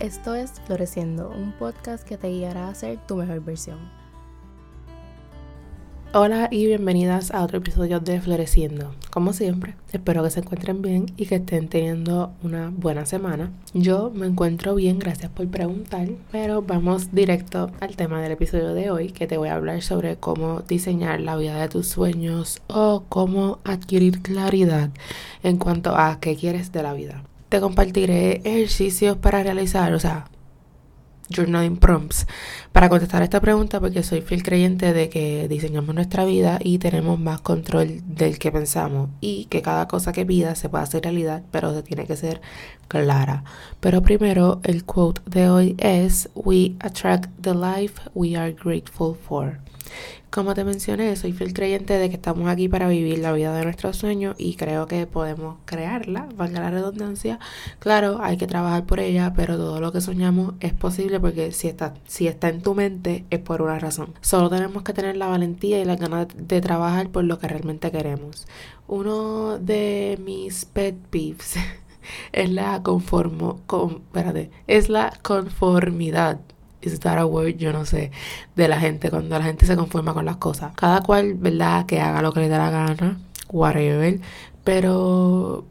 Esto 0.00 0.36
es 0.36 0.52
Floreciendo, 0.64 1.28
un 1.28 1.50
podcast 1.50 2.06
que 2.06 2.16
te 2.16 2.28
guiará 2.28 2.68
a 2.68 2.74
ser 2.76 3.04
tu 3.08 3.16
mejor 3.16 3.40
versión. 3.40 3.78
Hola 6.14 6.46
y 6.52 6.66
bienvenidas 6.66 7.32
a 7.32 7.42
otro 7.42 7.58
episodio 7.58 7.98
de 7.98 8.20
Floreciendo. 8.20 8.94
Como 9.10 9.32
siempre, 9.32 9.74
espero 9.90 10.22
que 10.22 10.30
se 10.30 10.38
encuentren 10.38 10.82
bien 10.82 11.06
y 11.16 11.26
que 11.26 11.34
estén 11.34 11.66
teniendo 11.66 12.32
una 12.44 12.70
buena 12.70 13.06
semana. 13.06 13.50
Yo 13.74 14.12
me 14.14 14.26
encuentro 14.26 14.76
bien, 14.76 15.00
gracias 15.00 15.32
por 15.32 15.48
preguntar, 15.48 16.06
pero 16.30 16.62
vamos 16.62 17.12
directo 17.12 17.72
al 17.80 17.96
tema 17.96 18.22
del 18.22 18.30
episodio 18.30 18.74
de 18.74 18.92
hoy, 18.92 19.10
que 19.10 19.26
te 19.26 19.36
voy 19.36 19.48
a 19.48 19.56
hablar 19.56 19.82
sobre 19.82 20.14
cómo 20.14 20.60
diseñar 20.60 21.20
la 21.20 21.34
vida 21.34 21.60
de 21.60 21.68
tus 21.68 21.88
sueños 21.88 22.62
o 22.68 23.02
cómo 23.08 23.58
adquirir 23.64 24.22
claridad 24.22 24.90
en 25.42 25.56
cuanto 25.56 25.96
a 25.96 26.20
qué 26.20 26.36
quieres 26.36 26.70
de 26.70 26.84
la 26.84 26.94
vida. 26.94 27.24
Te 27.48 27.60
compartiré 27.60 28.40
ejercicios 28.44 29.16
para 29.16 29.42
realizar, 29.42 29.92
o 29.94 29.98
sea, 29.98 30.26
journaling 31.30 31.76
prompts 31.76 32.26
para 32.72 32.88
contestar 32.88 33.22
esta 33.22 33.40
pregunta 33.40 33.80
porque 33.80 34.02
soy 34.02 34.22
fiel 34.22 34.42
creyente 34.42 34.92
de 34.92 35.08
que 35.08 35.48
diseñamos 35.48 35.94
nuestra 35.94 36.24
vida 36.24 36.58
y 36.62 36.78
tenemos 36.78 37.18
más 37.18 37.40
control 37.40 38.02
del 38.06 38.38
que 38.38 38.52
pensamos 38.52 39.10
y 39.20 39.46
que 39.46 39.62
cada 39.62 39.88
cosa 39.88 40.12
que 40.12 40.24
pida 40.24 40.54
se 40.54 40.68
puede 40.68 40.84
hacer 40.84 41.02
realidad 41.02 41.42
pero 41.50 41.74
se 41.74 41.82
tiene 41.82 42.06
que 42.06 42.16
ser 42.16 42.40
clara. 42.88 43.44
Pero 43.80 44.02
primero 44.02 44.60
el 44.64 44.84
quote 44.84 45.20
de 45.26 45.48
hoy 45.50 45.76
es 45.78 46.30
We 46.34 46.74
attract 46.80 47.30
the 47.40 47.54
life 47.54 48.00
we 48.14 48.36
are 48.36 48.52
grateful 48.52 49.14
for. 49.14 49.58
Como 50.30 50.54
te 50.54 50.62
mencioné, 50.62 51.16
soy 51.16 51.32
fiel 51.32 51.54
creyente 51.54 51.94
de 51.94 52.10
que 52.10 52.16
estamos 52.16 52.48
aquí 52.48 52.68
para 52.68 52.88
vivir 52.88 53.18
la 53.18 53.32
vida 53.32 53.54
de 53.54 53.64
nuestros 53.64 53.96
sueños 53.96 54.36
y 54.38 54.56
creo 54.56 54.86
que 54.86 55.06
podemos 55.06 55.56
crearla, 55.64 56.28
valga 56.36 56.60
la 56.60 56.70
redundancia. 56.70 57.38
Claro, 57.78 58.18
hay 58.22 58.36
que 58.36 58.46
trabajar 58.46 58.84
por 58.84 59.00
ella, 59.00 59.32
pero 59.34 59.56
todo 59.56 59.80
lo 59.80 59.90
que 59.90 60.02
soñamos 60.02 60.54
es 60.60 60.74
posible 60.74 61.18
porque 61.18 61.52
si 61.52 61.68
está, 61.68 61.94
si 62.06 62.28
está 62.28 62.50
en 62.50 62.62
tu 62.62 62.74
mente 62.74 63.24
es 63.30 63.40
por 63.40 63.62
una 63.62 63.78
razón. 63.78 64.14
Solo 64.20 64.50
tenemos 64.50 64.82
que 64.82 64.92
tener 64.92 65.16
la 65.16 65.28
valentía 65.28 65.80
y 65.80 65.84
la 65.84 65.96
ganas 65.96 66.28
de 66.36 66.60
trabajar 66.60 67.08
por 67.08 67.24
lo 67.24 67.38
que 67.38 67.48
realmente 67.48 67.90
queremos. 67.90 68.46
Uno 68.86 69.58
de 69.58 70.18
mis 70.22 70.66
pet 70.66 70.96
peeves 71.10 71.56
es 72.32 72.50
la 72.50 72.82
conformo, 72.82 73.60
es 74.66 74.88
la 74.88 75.12
conformidad 75.22 76.40
is 76.82 77.00
that 77.00 77.18
a 77.18 77.26
word? 77.26 77.56
Yo 77.56 77.72
no 77.72 77.84
sé, 77.84 78.10
de 78.56 78.68
la 78.68 78.78
gente, 78.78 79.10
cuando 79.10 79.38
la 79.38 79.44
gente 79.44 79.66
se 79.66 79.76
conforma 79.76 80.14
con 80.14 80.24
las 80.24 80.36
cosas. 80.36 80.72
Cada 80.74 81.02
cual, 81.02 81.34
¿verdad? 81.34 81.86
Que 81.86 82.00
haga 82.00 82.22
lo 82.22 82.32
que 82.32 82.40
le 82.40 82.48
dé 82.48 82.58
la 82.58 82.70
gana, 82.70 83.18
whatever. 83.50 84.20
Pero 84.64 85.64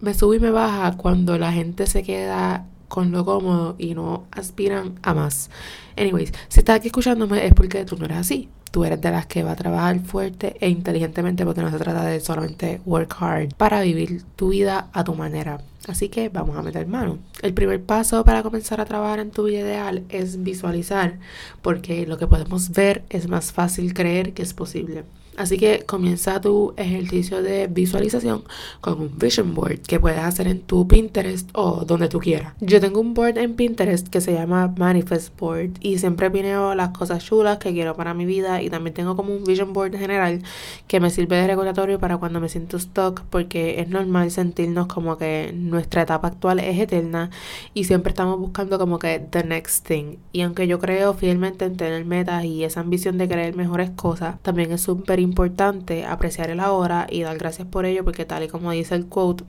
me 0.00 0.14
sube 0.14 0.36
y 0.36 0.40
me 0.40 0.50
baja 0.50 0.96
cuando 0.96 1.38
la 1.38 1.52
gente 1.52 1.86
se 1.86 2.02
queda 2.02 2.66
con 2.92 3.10
lo 3.10 3.24
cómodo 3.24 3.74
y 3.78 3.94
no 3.94 4.26
aspiran 4.32 4.98
a 5.02 5.14
más. 5.14 5.48
Anyways, 5.96 6.30
si 6.48 6.60
estás 6.60 6.76
aquí 6.76 6.88
escuchándome 6.88 7.46
es 7.46 7.54
porque 7.54 7.86
tú 7.86 7.96
no 7.96 8.04
eres 8.04 8.18
así. 8.18 8.50
Tú 8.70 8.84
eres 8.84 9.00
de 9.00 9.10
las 9.10 9.24
que 9.24 9.42
va 9.42 9.52
a 9.52 9.56
trabajar 9.56 9.98
fuerte 10.00 10.56
e 10.60 10.68
inteligentemente 10.68 11.46
porque 11.46 11.62
no 11.62 11.70
se 11.70 11.78
trata 11.78 12.04
de 12.04 12.20
solamente 12.20 12.82
work 12.84 13.16
hard 13.18 13.54
para 13.54 13.80
vivir 13.80 14.24
tu 14.36 14.50
vida 14.50 14.90
a 14.92 15.04
tu 15.04 15.14
manera. 15.14 15.62
Así 15.88 16.10
que 16.10 16.28
vamos 16.28 16.54
a 16.58 16.62
meter 16.62 16.86
mano. 16.86 17.16
El 17.40 17.54
primer 17.54 17.82
paso 17.82 18.24
para 18.26 18.42
comenzar 18.42 18.78
a 18.82 18.84
trabajar 18.84 19.20
en 19.20 19.30
tu 19.30 19.44
vida 19.44 19.60
ideal 19.60 20.04
es 20.10 20.42
visualizar, 20.42 21.18
porque 21.62 22.06
lo 22.06 22.18
que 22.18 22.26
podemos 22.26 22.72
ver 22.72 23.04
es 23.08 23.26
más 23.26 23.52
fácil 23.52 23.94
creer 23.94 24.34
que 24.34 24.42
es 24.42 24.52
posible. 24.52 25.04
Así 25.36 25.56
que 25.56 25.84
comienza 25.86 26.40
tu 26.40 26.74
ejercicio 26.76 27.42
de 27.42 27.66
visualización 27.66 28.44
con 28.80 29.00
un 29.00 29.18
vision 29.18 29.54
board 29.54 29.80
que 29.80 29.98
puedes 29.98 30.20
hacer 30.20 30.46
en 30.46 30.60
tu 30.60 30.86
Pinterest 30.86 31.48
o 31.54 31.84
donde 31.86 32.08
tú 32.08 32.18
quieras. 32.18 32.52
Yo 32.60 32.80
tengo 32.80 33.00
un 33.00 33.14
board 33.14 33.38
en 33.38 33.54
Pinterest 33.54 34.08
que 34.08 34.20
se 34.20 34.34
llama 34.34 34.74
Manifest 34.76 35.38
Board 35.38 35.70
y 35.80 35.98
siempre 35.98 36.30
pineo 36.30 36.74
las 36.74 36.90
cosas 36.90 37.24
chulas 37.24 37.58
que 37.58 37.72
quiero 37.72 37.96
para 37.96 38.12
mi 38.12 38.26
vida 38.26 38.62
y 38.62 38.68
también 38.68 38.92
tengo 38.92 39.16
como 39.16 39.34
un 39.34 39.44
vision 39.44 39.72
board 39.72 39.96
general 39.96 40.42
que 40.86 41.00
me 41.00 41.10
sirve 41.10 41.36
de 41.36 41.46
recordatorio 41.46 41.98
para 41.98 42.18
cuando 42.18 42.40
me 42.40 42.48
siento 42.48 42.78
stuck 42.78 43.22
porque 43.30 43.80
es 43.80 43.88
normal 43.88 44.30
sentirnos 44.30 44.86
como 44.86 45.16
que 45.16 45.52
nuestra 45.54 46.02
etapa 46.02 46.28
actual 46.28 46.58
es 46.58 46.78
eterna 46.78 47.30
y 47.72 47.84
siempre 47.84 48.10
estamos 48.10 48.38
buscando 48.38 48.78
como 48.78 48.98
que 48.98 49.18
the 49.18 49.44
next 49.44 49.86
thing. 49.86 50.16
Y 50.32 50.42
aunque 50.42 50.66
yo 50.66 50.78
creo 50.78 51.14
fielmente 51.14 51.64
en 51.64 51.76
tener 51.76 52.04
metas 52.04 52.44
y 52.44 52.64
esa 52.64 52.80
ambición 52.80 53.16
de 53.16 53.28
creer 53.28 53.56
mejores 53.56 53.90
cosas, 53.90 54.36
también 54.42 54.72
es 54.72 54.82
súper 54.82 55.21
importante 55.22 56.04
apreciar 56.04 56.50
el 56.50 56.60
ahora 56.60 57.06
y 57.10 57.22
dar 57.22 57.38
gracias 57.38 57.66
por 57.68 57.86
ello 57.86 58.04
porque 58.04 58.24
tal 58.24 58.42
y 58.42 58.48
como 58.48 58.70
dice 58.70 58.94
el 58.94 59.06
quote, 59.06 59.44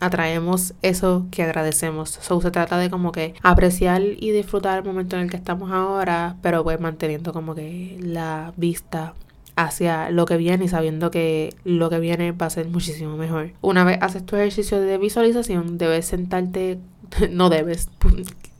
atraemos 0.00 0.74
eso 0.82 1.26
que 1.30 1.42
agradecemos. 1.42 2.10
So, 2.10 2.40
se 2.40 2.50
trata 2.50 2.78
de 2.78 2.90
como 2.90 3.12
que 3.12 3.34
apreciar 3.42 4.02
y 4.02 4.30
disfrutar 4.30 4.78
el 4.78 4.84
momento 4.84 5.16
en 5.16 5.22
el 5.22 5.30
que 5.30 5.36
estamos 5.36 5.70
ahora, 5.70 6.36
pero 6.42 6.62
pues 6.62 6.80
manteniendo 6.80 7.32
como 7.32 7.54
que 7.54 7.98
la 8.00 8.52
vista 8.56 9.14
hacia 9.56 10.10
lo 10.10 10.24
que 10.24 10.36
viene 10.36 10.66
y 10.66 10.68
sabiendo 10.68 11.10
que 11.10 11.52
lo 11.64 11.90
que 11.90 11.98
viene 11.98 12.30
va 12.30 12.46
a 12.46 12.50
ser 12.50 12.68
muchísimo 12.68 13.16
mejor. 13.16 13.50
Una 13.60 13.82
vez 13.84 13.98
haces 14.00 14.24
tu 14.24 14.36
ejercicio 14.36 14.80
de 14.80 14.98
visualización, 14.98 15.78
debes 15.78 16.06
sentarte, 16.06 16.78
no 17.30 17.50
debes, 17.50 17.88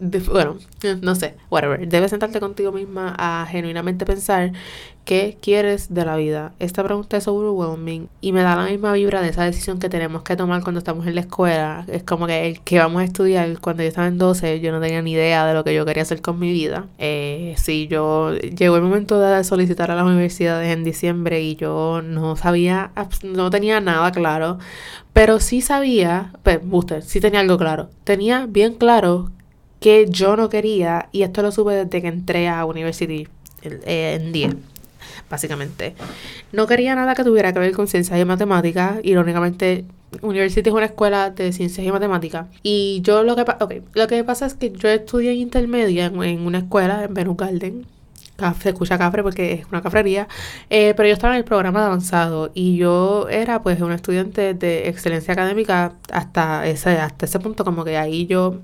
bueno, 0.01 0.57
no 1.03 1.15
sé, 1.15 1.35
whatever. 1.51 1.87
Debes 1.89 2.11
sentarte 2.11 2.41
contigo 2.41 2.73
misma 2.73 3.15
a 3.19 3.47
genuinamente 3.51 4.07
pensar 4.07 4.53
qué 5.05 5.39
quieres 5.41 5.93
de 5.93 6.05
la 6.05 6.17
vida. 6.17 6.53
Esta 6.59 6.85
pregunta 6.85 7.17
es 7.17 7.27
overwhelming 7.27 8.09
y 8.21 8.33
me 8.33 8.43
da 8.43 8.57
la 8.57 8.67
misma 8.67 8.93
vibra 8.93 9.23
de 9.23 9.31
esa 9.31 9.45
decisión 9.45 9.79
que 9.79 9.89
tenemos 9.89 10.23
que 10.23 10.37
tomar 10.37 10.63
cuando 10.63 10.79
estamos 10.79 11.07
en 11.07 11.15
la 11.15 11.23
escuela. 11.23 11.85
Es 11.89 12.03
como 12.03 12.27
que 12.27 12.47
el 12.47 12.61
que 12.61 12.79
vamos 12.79 13.01
a 13.01 13.05
estudiar, 13.05 13.59
cuando 13.61 13.83
yo 13.83 13.89
estaba 13.89 14.07
en 14.07 14.19
12, 14.19 14.61
yo 14.61 14.71
no 14.71 14.81
tenía 14.81 15.03
ni 15.03 15.13
idea 15.13 15.47
de 15.47 15.55
lo 15.55 15.65
que 15.65 15.75
yo 15.75 15.87
quería 15.87 16.03
hacer 16.03 16.21
con 16.21 16.39
mi 16.39 16.53
vida. 16.53 16.87
Eh, 16.99 17.55
sí, 17.57 17.89
yo 17.89 18.35
llegó 18.37 18.77
el 18.77 18.83
momento 18.83 19.19
de 19.19 19.43
solicitar 19.45 19.91
a 19.91 19.97
las 19.97 20.05
universidades 20.05 20.71
en 20.71 20.85
diciembre 20.85 21.41
y 21.41 21.57
yo 21.57 22.03
no 22.03 22.37
sabía, 22.37 22.93
no 23.25 23.51
tenía 23.51 23.81
nada 23.81 24.13
claro. 24.13 24.59
Pero 25.13 25.41
sí 25.41 25.63
sabía, 25.63 26.33
pues, 26.43 26.61
usted, 26.71 27.03
sí 27.03 27.21
tenía 27.21 27.41
algo 27.41 27.57
claro. 27.57 27.89
Tenía 28.05 28.47
bien 28.47 28.75
claro 28.75 29.31
que 29.81 30.07
yo 30.09 30.37
no 30.37 30.49
quería, 30.49 31.09
y 31.13 31.23
esto 31.23 31.43
lo 31.43 31.53
supe 31.53 31.73
desde 31.73 32.03
que 32.03 32.09
entré 32.09 32.49
a 32.49 32.65
University 32.65 33.29
eh, 33.63 34.19
en 34.21 34.33
10, 34.33 34.55
básicamente. 35.31 35.95
No 36.53 36.67
quería 36.67 36.95
nada 36.95 37.15
que 37.15 37.25
tuviera 37.25 37.53
que 37.53 37.59
ver 37.61 37.73
con 37.73 37.89
ciencias 37.89 38.19
y 38.19 38.25
matemáticas. 38.25 38.99
Irónicamente, 39.03 39.85
University 40.23 40.69
es 40.69 40.75
una 40.75 40.87
escuela 40.87 41.31
de 41.31 41.53
ciencias 41.53 41.87
y 41.87 41.93
matemáticas. 41.93 42.47
Y 42.63 43.01
yo 43.03 43.23
lo 43.23 43.37
que, 43.37 43.45
okay, 43.61 43.83
lo 43.95 44.07
que 44.07 44.25
pasa 44.25 44.47
es 44.47 44.55
que 44.55 44.71
yo 44.71 44.89
estudié 44.89 45.33
en 45.33 45.39
intermedia 45.39 46.07
en, 46.07 46.41
una 46.47 46.59
escuela 46.59 47.05
en 47.05 47.15
Venus 47.15 47.37
Garden. 47.37 47.87
Se 48.61 48.69
escucha 48.69 48.99
cafre 48.99 49.25
porque 49.25 49.53
es 49.53 49.67
una 49.71 49.83
cafrería. 49.83 50.29
Eh, 50.71 50.95
pero 50.97 51.09
yo 51.09 51.13
estaba 51.13 51.35
en 51.35 51.39
el 51.39 51.45
programa 51.45 51.81
de 51.81 51.87
avanzado 51.87 52.53
y 52.55 52.77
yo 52.77 53.29
era 53.29 53.63
pues 53.63 53.81
un 53.81 53.91
estudiante 53.91 54.55
de 54.55 54.89
excelencia 54.89 55.33
académica 55.33 55.95
hasta 56.13 56.65
ese, 56.67 56.91
hasta 56.91 57.27
ese 57.27 57.41
punto 57.41 57.65
como 57.65 57.85
que 57.85 57.97
ahí 57.99 58.27
yo 58.27 58.61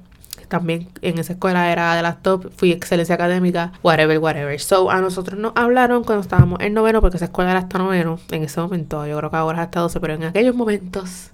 también 0.49 0.89
en 1.03 1.19
esa 1.19 1.35
escuela 1.35 1.71
era 1.71 1.95
de 1.95 2.03
las 2.03 2.23
top, 2.23 2.51
fui 2.57 2.73
excelencia 2.73 3.15
académica, 3.15 3.73
whatever, 3.83 4.19
whatever. 4.19 4.61
So, 4.61 4.91
a 4.91 5.01
nosotros 5.01 5.39
nos 5.39 5.53
hablaron 5.57 6.05
cuando 6.05 6.23
estábamos 6.23 6.61
en 6.61 6.75
noveno, 6.75 7.01
porque 7.01 7.17
esa 7.17 7.27
escuela 7.27 7.51
era 7.51 7.61
hasta 7.61 7.79
noveno, 7.79 8.19
en 8.31 8.43
ese 8.43 8.61
momento, 8.61 9.07
yo 9.07 9.17
creo 9.19 9.31
que 9.31 9.37
ahora 9.37 9.59
es 9.59 9.65
hasta 9.65 9.81
12, 9.81 10.01
pero 10.01 10.15
en 10.15 10.25
aquellos 10.25 10.55
momentos 10.55 11.31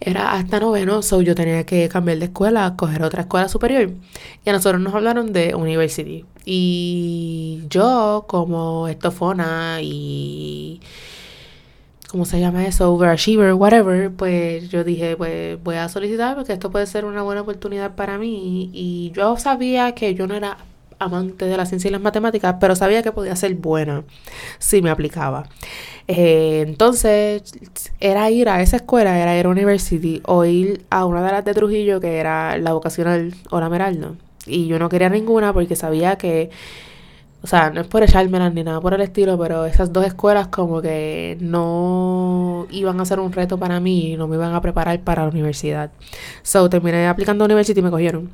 era 0.00 0.32
hasta 0.32 0.60
noveno, 0.60 1.02
so 1.02 1.20
yo 1.20 1.34
tenía 1.34 1.64
que 1.66 1.88
cambiar 1.88 2.18
de 2.18 2.26
escuela, 2.26 2.74
coger 2.76 3.02
otra 3.02 3.22
escuela 3.22 3.48
superior. 3.48 3.90
Y 4.44 4.50
a 4.50 4.52
nosotros 4.52 4.80
nos 4.80 4.94
hablaron 4.94 5.32
de 5.32 5.54
university. 5.54 6.24
Y 6.44 7.62
yo, 7.68 8.24
como 8.26 8.88
estofona 8.88 9.78
y 9.82 10.80
¿cómo 12.10 12.24
se 12.24 12.40
llama 12.40 12.66
eso? 12.66 12.92
Overachiever, 12.92 13.54
whatever, 13.54 14.10
pues 14.10 14.68
yo 14.68 14.82
dije, 14.82 15.16
pues 15.16 15.62
voy 15.62 15.76
a 15.76 15.88
solicitar 15.88 16.34
porque 16.34 16.52
esto 16.52 16.70
puede 16.70 16.86
ser 16.86 17.04
una 17.04 17.22
buena 17.22 17.42
oportunidad 17.42 17.94
para 17.94 18.18
mí. 18.18 18.70
Y 18.72 19.12
yo 19.14 19.36
sabía 19.36 19.92
que 19.94 20.14
yo 20.14 20.26
no 20.26 20.34
era 20.34 20.58
amante 20.98 21.46
de 21.46 21.56
la 21.56 21.66
ciencia 21.66 21.88
y 21.88 21.92
las 21.92 22.00
matemáticas, 22.00 22.56
pero 22.60 22.74
sabía 22.74 23.02
que 23.02 23.12
podía 23.12 23.36
ser 23.36 23.54
buena 23.54 24.04
si 24.58 24.82
me 24.82 24.90
aplicaba. 24.90 25.48
Eh, 26.08 26.64
entonces, 26.66 27.42
era 28.00 28.28
ir 28.30 28.48
a 28.48 28.60
esa 28.60 28.76
escuela, 28.76 29.16
era 29.18 29.38
ir 29.38 29.46
a 29.46 29.48
University 29.48 30.20
o 30.24 30.44
ir 30.44 30.84
a 30.90 31.04
una 31.04 31.22
de 31.24 31.32
las 31.32 31.44
de 31.44 31.54
Trujillo, 31.54 32.00
que 32.00 32.18
era 32.18 32.58
la 32.58 32.72
vocacional 32.72 33.34
o 33.50 33.60
la 33.60 33.68
Meraldo. 33.68 34.16
Y 34.46 34.66
yo 34.66 34.78
no 34.80 34.88
quería 34.88 35.08
ninguna 35.08 35.52
porque 35.52 35.76
sabía 35.76 36.16
que 36.16 36.50
o 37.42 37.46
sea, 37.46 37.70
no 37.70 37.80
es 37.80 37.86
por 37.86 38.02
echármelas 38.02 38.52
ni 38.52 38.62
nada 38.62 38.80
por 38.80 38.92
el 38.92 39.00
estilo, 39.00 39.38
pero 39.38 39.64
esas 39.64 39.92
dos 39.92 40.04
escuelas 40.04 40.48
como 40.48 40.82
que 40.82 41.38
no 41.40 42.66
iban 42.70 43.00
a 43.00 43.04
ser 43.06 43.18
un 43.18 43.32
reto 43.32 43.58
para 43.58 43.80
mí 43.80 44.12
y 44.12 44.16
no 44.16 44.28
me 44.28 44.36
iban 44.36 44.54
a 44.54 44.60
preparar 44.60 45.00
para 45.00 45.22
la 45.22 45.30
universidad. 45.30 45.90
So, 46.42 46.68
terminé 46.68 47.08
aplicando 47.08 47.44
a 47.44 47.46
university 47.46 47.80
y 47.80 47.82
me 47.82 47.90
cogieron. 47.90 48.30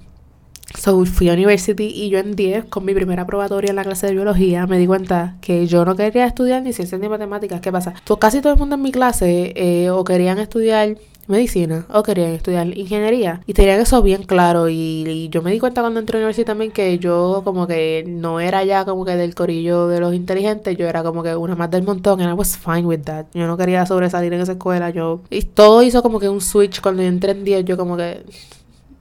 So, 0.76 1.04
fui 1.06 1.30
a 1.30 1.34
university 1.34 1.84
y 1.86 2.10
yo 2.10 2.18
en 2.18 2.34
10, 2.34 2.64
con 2.64 2.84
mi 2.84 2.94
primera 2.94 3.24
probatoria 3.24 3.70
en 3.70 3.76
la 3.76 3.84
clase 3.84 4.08
de 4.08 4.14
biología, 4.14 4.66
me 4.66 4.76
di 4.76 4.86
cuenta 4.88 5.36
que 5.40 5.68
yo 5.68 5.84
no 5.84 5.94
quería 5.94 6.26
estudiar 6.26 6.62
ni 6.62 6.72
ciencias 6.72 7.00
ni 7.00 7.08
matemáticas. 7.08 7.60
¿Qué 7.60 7.70
pasa? 7.70 7.94
Casi 8.18 8.40
todo 8.40 8.54
el 8.54 8.58
mundo 8.58 8.74
en 8.74 8.82
mi 8.82 8.90
clase 8.90 9.52
eh, 9.54 9.90
o 9.90 10.02
querían 10.02 10.40
estudiar 10.40 10.96
medicina 11.28 11.86
o 11.92 12.02
querían 12.02 12.30
estudiar 12.30 12.66
ingeniería. 12.76 13.40
Y 13.46 13.54
tenían 13.54 13.80
eso 13.80 14.02
bien 14.02 14.22
claro. 14.22 14.68
Y, 14.68 15.28
yo 15.30 15.42
me 15.42 15.52
di 15.52 15.58
cuenta 15.58 15.80
cuando 15.80 16.00
entré 16.00 16.18
a 16.18 16.20
la 16.20 16.26
universidad 16.26 16.46
también 16.46 16.70
que 16.70 16.98
yo 16.98 17.42
como 17.44 17.66
que 17.66 18.04
no 18.06 18.40
era 18.40 18.64
ya 18.64 18.84
como 18.84 19.04
que 19.04 19.16
del 19.16 19.34
corillo 19.34 19.88
de 19.88 20.00
los 20.00 20.14
inteligentes, 20.14 20.76
yo 20.76 20.86
era 20.86 21.02
como 21.02 21.22
que 21.22 21.34
una 21.36 21.54
más 21.56 21.70
del 21.70 21.82
montón. 21.82 22.20
And 22.20 22.30
I 22.30 22.34
was 22.34 22.56
fine 22.56 22.86
with 22.86 23.00
that. 23.02 23.26
Yo 23.34 23.46
no 23.46 23.56
quería 23.56 23.86
sobresalir 23.86 24.32
en 24.32 24.40
esa 24.40 24.52
escuela. 24.52 24.90
Yo... 24.90 25.20
Y 25.30 25.42
todo 25.42 25.82
hizo 25.82 26.02
como 26.02 26.20
que 26.20 26.28
un 26.28 26.40
switch 26.40 26.80
cuando 26.80 27.02
yo 27.02 27.08
entré 27.08 27.32
en 27.32 27.44
10. 27.44 27.64
Yo 27.64 27.76
como 27.76 27.96
que 27.96 28.24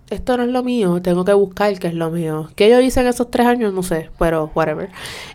esto 0.10 0.38
no 0.38 0.44
es 0.44 0.50
lo 0.50 0.64
mío, 0.64 1.02
tengo 1.02 1.26
que 1.26 1.34
buscar 1.34 1.78
qué 1.80 1.88
es 1.88 1.94
lo 1.96 2.12
mío. 2.12 2.50
¿Qué 2.56 2.70
yo 2.70 2.80
hice 2.80 3.02
en 3.02 3.08
esos 3.08 3.32
tres 3.32 3.48
años? 3.48 3.74
No 3.74 3.82
sé, 3.82 4.12
pero 4.20 4.52
whatever. 4.54 4.90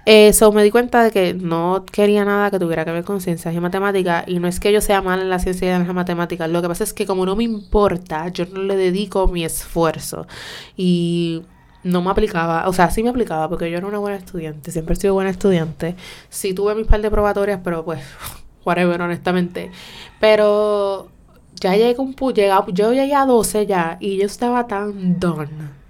Eso 0.07 0.49
eh, 0.49 0.55
me 0.55 0.63
di 0.63 0.71
cuenta 0.71 1.03
de 1.03 1.11
que 1.11 1.35
no 1.35 1.85
quería 1.91 2.25
nada 2.25 2.51
que 2.51 2.59
tuviera 2.59 2.85
que 2.85 2.93
ver 2.93 3.05
con 3.05 3.21
ciencias 3.21 3.55
y 3.55 3.61
matemáticas. 3.61 4.25
Y 4.29 4.39
no 4.39 4.47
es 4.47 4.61
que 4.61 4.73
yo 4.73 4.81
sea 4.81 5.03
mal 5.03 5.21
en 5.21 5.29
la 5.29 5.41
ciencia 5.41 5.69
y 5.69 5.71
en 5.75 5.87
las 5.87 5.95
matemáticas. 5.95 6.49
Lo 6.49 6.63
que 6.63 6.69
pasa 6.69 6.85
es 6.85 6.93
que 6.93 7.05
como 7.07 7.27
no 7.27 7.35
me 7.35 7.45
importa, 7.45 8.29
yo 8.29 8.47
no 8.47 8.63
le 8.63 8.77
dedico 8.77 9.27
mi 9.27 9.45
esfuerzo. 9.45 10.27
Y 10.77 11.43
no 11.83 12.03
me 12.03 12.11
aplicaba, 12.11 12.69
o 12.69 12.73
sea, 12.73 12.91
sí 12.91 13.03
me 13.03 13.09
aplicaba 13.09 13.49
porque 13.49 13.71
yo 13.71 13.79
era 13.79 13.87
una 13.87 13.99
buena 13.99 14.17
estudiante, 14.19 14.71
siempre 14.71 14.95
he 14.95 14.97
sido 14.97 15.15
buena 15.15 15.31
estudiante. 15.31 15.97
Sí 16.29 16.55
tuve 16.55 16.75
mis 16.75 16.87
par 16.87 17.01
de 17.01 17.11
probatorias, 17.11 17.61
pero 17.65 17.85
pues, 17.85 18.03
whatever, 18.65 19.01
honestamente. 19.03 19.71
Pero 20.21 21.09
ya 21.55 21.76
llegué 21.76 22.00
un 22.00 22.14
yo 22.73 22.93
llegué 22.93 23.14
a 23.14 23.26
12 23.26 23.67
ya 23.67 23.97
y 24.00 24.17
yo 24.19 24.26
estaba 24.26 24.67
tan 24.67 25.19
done 25.19 25.81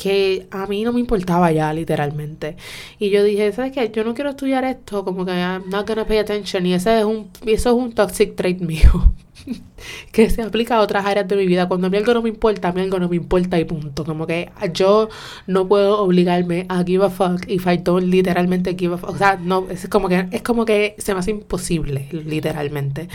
que 0.00 0.48
a 0.50 0.66
mí 0.66 0.82
no 0.82 0.94
me 0.94 1.00
importaba 1.00 1.52
ya 1.52 1.72
literalmente. 1.74 2.56
Y 2.98 3.10
yo 3.10 3.22
dije, 3.22 3.52
¿sabes 3.52 3.72
qué? 3.72 3.90
Yo 3.90 4.02
no 4.02 4.14
quiero 4.14 4.30
estudiar 4.30 4.64
esto, 4.64 5.04
como 5.04 5.26
que 5.26 5.32
I'm 5.32 5.68
not 5.68 5.86
gonna 5.86 6.06
pay 6.06 6.18
attention 6.18 6.64
y 6.64 6.72
ese 6.72 7.00
es 7.00 7.04
un 7.04 7.30
eso 7.44 7.70
es 7.70 7.74
un 7.76 7.92
toxic 7.92 8.34
trait 8.34 8.60
mío. 8.62 9.14
que 10.12 10.30
se 10.30 10.42
aplica 10.42 10.76
a 10.76 10.80
otras 10.80 11.04
áreas 11.06 11.28
de 11.28 11.36
mi 11.36 11.46
vida. 11.46 11.68
Cuando 11.68 11.86
a 11.86 11.90
mí 11.90 11.96
algo 11.96 12.14
no 12.14 12.22
me 12.22 12.28
importa, 12.28 12.68
a 12.68 12.72
mí 12.72 12.80
algo 12.80 12.98
no 12.98 13.08
me 13.08 13.16
importa 13.16 13.58
y 13.58 13.64
punto. 13.64 14.04
Como 14.04 14.26
que 14.26 14.50
yo 14.72 15.08
no 15.46 15.68
puedo 15.68 16.00
obligarme 16.00 16.66
a 16.68 16.84
give 16.84 17.04
a 17.04 17.10
fuck 17.10 17.48
if 17.48 17.66
I 17.66 17.78
don't 17.78 18.04
literalmente 18.04 18.76
give 18.78 18.94
a 18.94 18.98
fuck. 18.98 19.10
O 19.10 19.18
sea, 19.18 19.36
no, 19.36 19.66
es 19.70 19.88
como 19.88 20.08
que, 20.08 20.28
es 20.30 20.42
como 20.42 20.64
que 20.64 20.94
se 20.98 21.14
me 21.14 21.20
hace 21.20 21.30
imposible, 21.30 22.08
literalmente. 22.12 23.08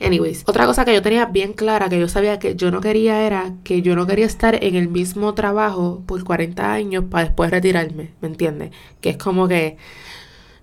Anyways, 0.00 0.44
otra 0.46 0.66
cosa 0.66 0.84
que 0.84 0.94
yo 0.94 1.02
tenía 1.02 1.26
bien 1.26 1.52
clara, 1.52 1.88
que 1.88 1.98
yo 1.98 2.08
sabía 2.08 2.38
que 2.38 2.54
yo 2.56 2.70
no 2.70 2.80
quería 2.80 3.24
era 3.26 3.54
que 3.64 3.82
yo 3.82 3.96
no 3.96 4.06
quería 4.06 4.26
estar 4.26 4.62
en 4.62 4.74
el 4.74 4.88
mismo 4.88 5.34
trabajo 5.34 6.02
por 6.06 6.22
40 6.22 6.72
años 6.72 7.04
para 7.10 7.24
después 7.24 7.50
retirarme, 7.50 8.12
¿me 8.20 8.28
entiendes? 8.28 8.70
Que 9.00 9.10
es 9.10 9.16
como 9.16 9.48
que 9.48 9.76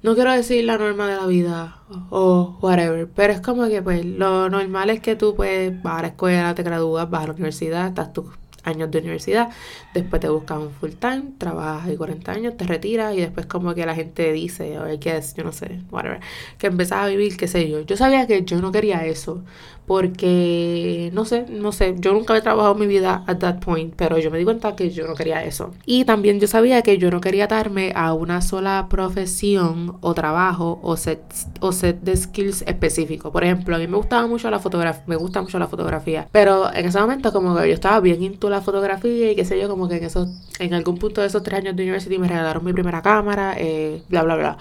no 0.03 0.15
quiero 0.15 0.31
decir 0.31 0.63
la 0.65 0.77
norma 0.77 1.07
de 1.07 1.15
la 1.15 1.25
vida 1.25 1.79
o 2.09 2.57
whatever, 2.61 3.07
pero 3.07 3.33
es 3.33 3.41
como 3.41 3.67
que 3.67 3.81
pues 3.81 4.05
lo 4.05 4.49
normal 4.49 4.89
es 4.89 4.99
que 4.99 5.15
tú 5.15 5.35
pues 5.35 5.81
vas 5.81 5.99
a 5.99 6.01
la 6.03 6.07
escuela, 6.09 6.55
te 6.55 6.63
gradúas, 6.63 7.09
vas 7.09 7.23
a 7.23 7.27
la 7.27 7.33
universidad, 7.33 7.87
estás 7.87 8.13
tus 8.13 8.25
años 8.65 8.91
de 8.91 8.99
universidad, 8.99 9.49
después 9.93 10.19
te 10.19 10.29
buscas 10.29 10.57
un 10.57 10.71
full 10.71 10.91
time, 10.91 11.23
trabajas 11.37 11.91
y 11.91 11.97
40 11.97 12.31
años, 12.31 12.57
te 12.57 12.65
retiras 12.65 13.15
y 13.15 13.21
después 13.21 13.45
como 13.45 13.73
que 13.75 13.85
la 13.85 13.95
gente 13.95 14.31
dice, 14.33 14.77
o 14.79 14.91
I 14.91 14.97
guess, 14.97 15.35
yo 15.35 15.43
no 15.43 15.51
sé, 15.51 15.81
whatever, 15.91 16.19
que 16.57 16.67
empezás 16.67 16.99
a 17.05 17.07
vivir, 17.07 17.37
qué 17.37 17.47
sé 17.47 17.69
yo. 17.69 17.81
Yo 17.81 17.95
sabía 17.95 18.27
que 18.27 18.43
yo 18.43 18.59
no 18.61 18.71
quería 18.71 19.05
eso, 19.05 19.43
porque 19.85 21.11
no 21.13 21.25
sé, 21.25 21.45
no 21.49 21.71
sé, 21.71 21.95
yo 21.99 22.13
nunca 22.13 22.33
había 22.33 22.41
trabajado 22.41 22.73
en 22.73 22.79
mi 22.79 22.87
vida 22.87 23.23
at 23.27 23.37
that 23.37 23.59
point, 23.59 23.93
pero 23.95 24.17
yo 24.17 24.31
me 24.31 24.39
di 24.39 24.43
cuenta 24.43 24.75
que 24.75 24.89
yo 24.89 25.05
no 25.07 25.13
quería 25.13 25.43
eso. 25.43 25.73
Y 25.85 26.05
también 26.05 26.39
yo 26.39 26.47
sabía 26.47 26.81
que 26.81 26.97
yo 26.97 27.11
no 27.11 27.21
quería 27.21 27.45
atarme 27.45 27.91
a 27.95 28.13
una 28.13 28.41
sola 28.41 28.87
profesión 28.89 29.97
o 30.01 30.13
trabajo 30.13 30.79
o 30.81 30.97
set, 30.97 31.21
o 31.59 31.71
set 31.71 32.01
de 32.01 32.17
skills 32.17 32.63
específico. 32.63 33.31
Por 33.31 33.43
ejemplo, 33.43 33.75
a 33.75 33.79
mí 33.79 33.87
me 33.87 33.97
gustaba 33.97 34.27
mucho 34.27 34.49
la 34.49 34.59
fotografía, 34.59 35.03
me 35.05 35.15
gusta 35.15 35.41
mucho 35.41 35.59
la 35.59 35.67
fotografía, 35.67 36.27
pero 36.31 36.73
en 36.73 36.85
ese 36.85 36.99
momento 36.99 37.31
como 37.31 37.55
que 37.55 37.67
yo 37.67 37.73
estaba 37.73 37.99
bien 37.99 38.23
into 38.23 38.49
la 38.49 38.61
fotografía 38.61 39.31
y 39.31 39.35
qué 39.35 39.45
sé 39.45 39.59
yo, 39.59 39.69
como 39.69 39.87
que 39.87 39.97
en 39.97 40.05
esos, 40.05 40.29
en 40.59 40.73
algún 40.73 40.97
punto 40.97 41.21
de 41.21 41.27
esos 41.27 41.43
tres 41.43 41.59
años 41.59 41.75
de 41.75 41.83
university 41.83 42.17
me 42.17 42.27
regalaron 42.27 42.63
mi 42.65 42.73
primera 42.73 43.01
cámara, 43.01 43.53
eh, 43.57 44.01
bla, 44.09 44.23
bla, 44.23 44.35
bla. 44.35 44.57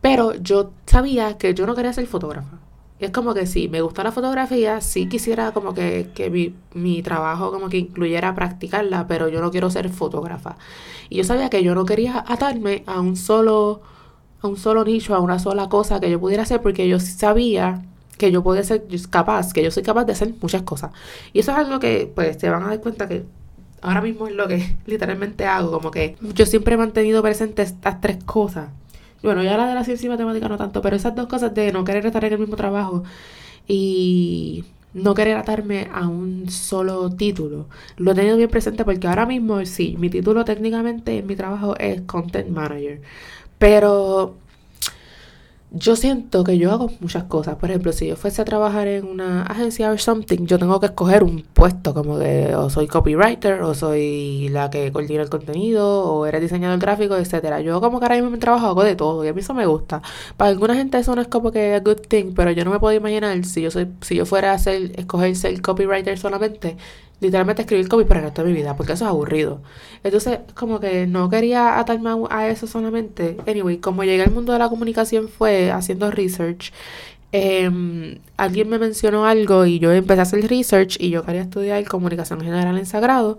Pero 0.00 0.34
yo 0.34 0.72
sabía 0.86 1.38
que 1.38 1.54
yo 1.54 1.66
no 1.66 1.74
quería 1.74 1.92
ser 1.92 2.06
fotógrafa 2.06 2.63
es 3.00 3.10
como 3.10 3.34
que 3.34 3.46
sí, 3.46 3.68
me 3.68 3.80
gusta 3.80 4.04
la 4.04 4.12
fotografía, 4.12 4.80
sí 4.80 5.08
quisiera 5.08 5.52
como 5.52 5.74
que, 5.74 6.10
que 6.14 6.30
mi, 6.30 6.54
mi, 6.74 7.02
trabajo 7.02 7.50
como 7.50 7.68
que 7.68 7.78
incluyera 7.78 8.34
practicarla, 8.34 9.06
pero 9.06 9.28
yo 9.28 9.40
no 9.40 9.50
quiero 9.50 9.70
ser 9.70 9.88
fotógrafa. 9.90 10.56
Y 11.10 11.16
yo 11.16 11.24
sabía 11.24 11.50
que 11.50 11.62
yo 11.62 11.74
no 11.74 11.84
quería 11.84 12.24
atarme 12.26 12.84
a 12.86 13.00
un 13.00 13.16
solo, 13.16 13.82
a 14.40 14.48
un 14.48 14.56
solo 14.56 14.84
nicho, 14.84 15.14
a 15.14 15.20
una 15.20 15.38
sola 15.38 15.68
cosa 15.68 16.00
que 16.00 16.10
yo 16.10 16.20
pudiera 16.20 16.44
hacer, 16.44 16.62
porque 16.62 16.88
yo 16.88 17.00
sabía 17.00 17.82
que 18.16 18.30
yo 18.30 18.42
podía 18.42 18.62
ser 18.62 18.84
capaz, 19.10 19.52
que 19.52 19.62
yo 19.62 19.70
soy 19.70 19.82
capaz 19.82 20.04
de 20.04 20.12
hacer 20.12 20.32
muchas 20.40 20.62
cosas. 20.62 20.92
Y 21.32 21.40
eso 21.40 21.50
es 21.52 21.58
algo 21.58 21.80
que 21.80 22.10
pues 22.14 22.38
se 22.38 22.48
van 22.48 22.62
a 22.62 22.68
dar 22.68 22.80
cuenta 22.80 23.08
que 23.08 23.24
ahora 23.82 24.00
mismo 24.02 24.28
es 24.28 24.34
lo 24.34 24.46
que 24.46 24.76
literalmente 24.86 25.46
hago, 25.46 25.72
como 25.72 25.90
que 25.90 26.16
yo 26.34 26.46
siempre 26.46 26.74
he 26.74 26.78
mantenido 26.78 27.22
presentes 27.22 27.72
estas 27.72 28.00
tres 28.00 28.22
cosas 28.24 28.68
bueno, 29.24 29.42
ya 29.42 29.56
la 29.56 29.66
de 29.66 29.74
la 29.74 29.84
ciencia 29.84 30.06
y 30.06 30.10
matemática 30.10 30.48
no 30.48 30.56
tanto, 30.56 30.82
pero 30.82 30.96
esas 30.96 31.14
dos 31.14 31.26
cosas 31.26 31.54
de 31.54 31.72
no 31.72 31.84
querer 31.84 32.06
estar 32.06 32.24
en 32.24 32.34
el 32.34 32.38
mismo 32.38 32.56
trabajo 32.56 33.04
y 33.66 34.64
no 34.94 35.14
querer 35.14 35.36
atarme 35.36 35.88
a 35.92 36.06
un 36.08 36.48
solo 36.50 37.10
título. 37.10 37.66
Lo 37.96 38.12
he 38.12 38.14
tenido 38.14 38.36
bien 38.36 38.50
presente 38.50 38.84
porque 38.84 39.06
ahora 39.08 39.26
mismo 39.26 39.64
sí, 39.66 39.96
mi 39.98 40.10
título 40.10 40.44
técnicamente 40.44 41.18
en 41.18 41.26
mi 41.26 41.36
trabajo 41.36 41.76
es 41.78 42.02
Content 42.02 42.48
Manager. 42.50 43.00
Pero 43.58 44.36
yo 45.76 45.96
siento 45.96 46.44
que 46.44 46.56
yo 46.56 46.70
hago 46.70 46.90
muchas 47.00 47.24
cosas. 47.24 47.56
Por 47.56 47.70
ejemplo, 47.70 47.92
si 47.92 48.06
yo 48.06 48.16
fuese 48.16 48.42
a 48.42 48.44
trabajar 48.44 48.86
en 48.86 49.06
una 49.06 49.42
agencia 49.42 49.90
o 49.90 49.98
something, 49.98 50.46
yo 50.46 50.58
tengo 50.58 50.78
que 50.78 50.86
escoger 50.86 51.24
un 51.24 51.42
puesto 51.42 51.92
como 51.94 52.16
de 52.18 52.54
o 52.54 52.70
soy 52.70 52.86
copywriter 52.86 53.62
o 53.62 53.74
soy 53.74 54.48
la 54.50 54.70
que 54.70 54.92
coordina 54.92 55.22
el 55.22 55.30
contenido 55.30 56.04
o 56.04 56.26
eres 56.26 56.40
diseñador 56.40 56.78
gráfico, 56.78 57.16
etcétera. 57.16 57.60
Yo 57.60 57.80
como 57.80 57.98
que 57.98 58.04
ahora 58.06 58.16
mismo 58.16 58.32
en 58.32 58.40
trabajo 58.40 58.66
hago 58.66 58.84
de 58.84 58.94
todo 58.94 59.24
y 59.24 59.28
a 59.28 59.32
mí 59.32 59.40
eso 59.40 59.54
me 59.54 59.66
gusta. 59.66 60.00
Para 60.36 60.50
alguna 60.50 60.76
gente 60.76 60.98
eso 60.98 61.14
no 61.14 61.22
es 61.22 61.28
como 61.28 61.50
que 61.50 61.74
a 61.74 61.80
good 61.80 62.02
thing, 62.08 62.34
pero 62.34 62.52
yo 62.52 62.64
no 62.64 62.70
me 62.70 62.78
puedo 62.78 62.94
imaginar 62.96 63.44
si 63.44 63.62
yo 63.62 63.70
soy 63.70 63.88
si 64.00 64.14
yo 64.16 64.26
fuera 64.26 64.52
a 64.52 64.54
hacer 64.54 64.92
escoger 64.96 65.34
ser 65.34 65.60
copywriter 65.60 66.18
solamente, 66.18 66.76
literalmente 67.20 67.62
escribir 67.62 67.88
copy 67.88 68.04
para 68.04 68.20
el 68.20 68.26
resto 68.26 68.42
de 68.42 68.48
mi 68.48 68.54
vida, 68.54 68.76
porque 68.76 68.92
eso 68.92 69.04
es 69.04 69.10
aburrido. 69.10 69.60
Entonces, 70.02 70.40
como 70.54 70.80
que 70.80 71.06
no 71.06 71.28
quería 71.30 71.78
atarme 71.78 72.10
a, 72.30 72.48
eso 72.48 72.66
solamente. 72.66 73.36
Anyway, 73.46 73.78
como 73.78 74.04
llegué 74.04 74.22
al 74.22 74.32
mundo 74.32 74.52
de 74.52 74.58
la 74.58 74.68
comunicación 74.68 75.28
fue 75.28 75.70
haciendo 75.70 76.10
research. 76.10 76.72
Em, 77.32 78.18
alguien 78.36 78.68
me 78.68 78.78
mencionó 78.78 79.26
algo 79.26 79.66
y 79.66 79.80
yo 79.80 79.92
empecé 79.92 80.20
a 80.20 80.22
hacer 80.22 80.48
research 80.48 80.96
y 81.00 81.10
yo 81.10 81.24
quería 81.24 81.42
estudiar 81.42 81.84
comunicación 81.84 82.40
general 82.40 82.78
en 82.78 82.86
Sagrado. 82.86 83.38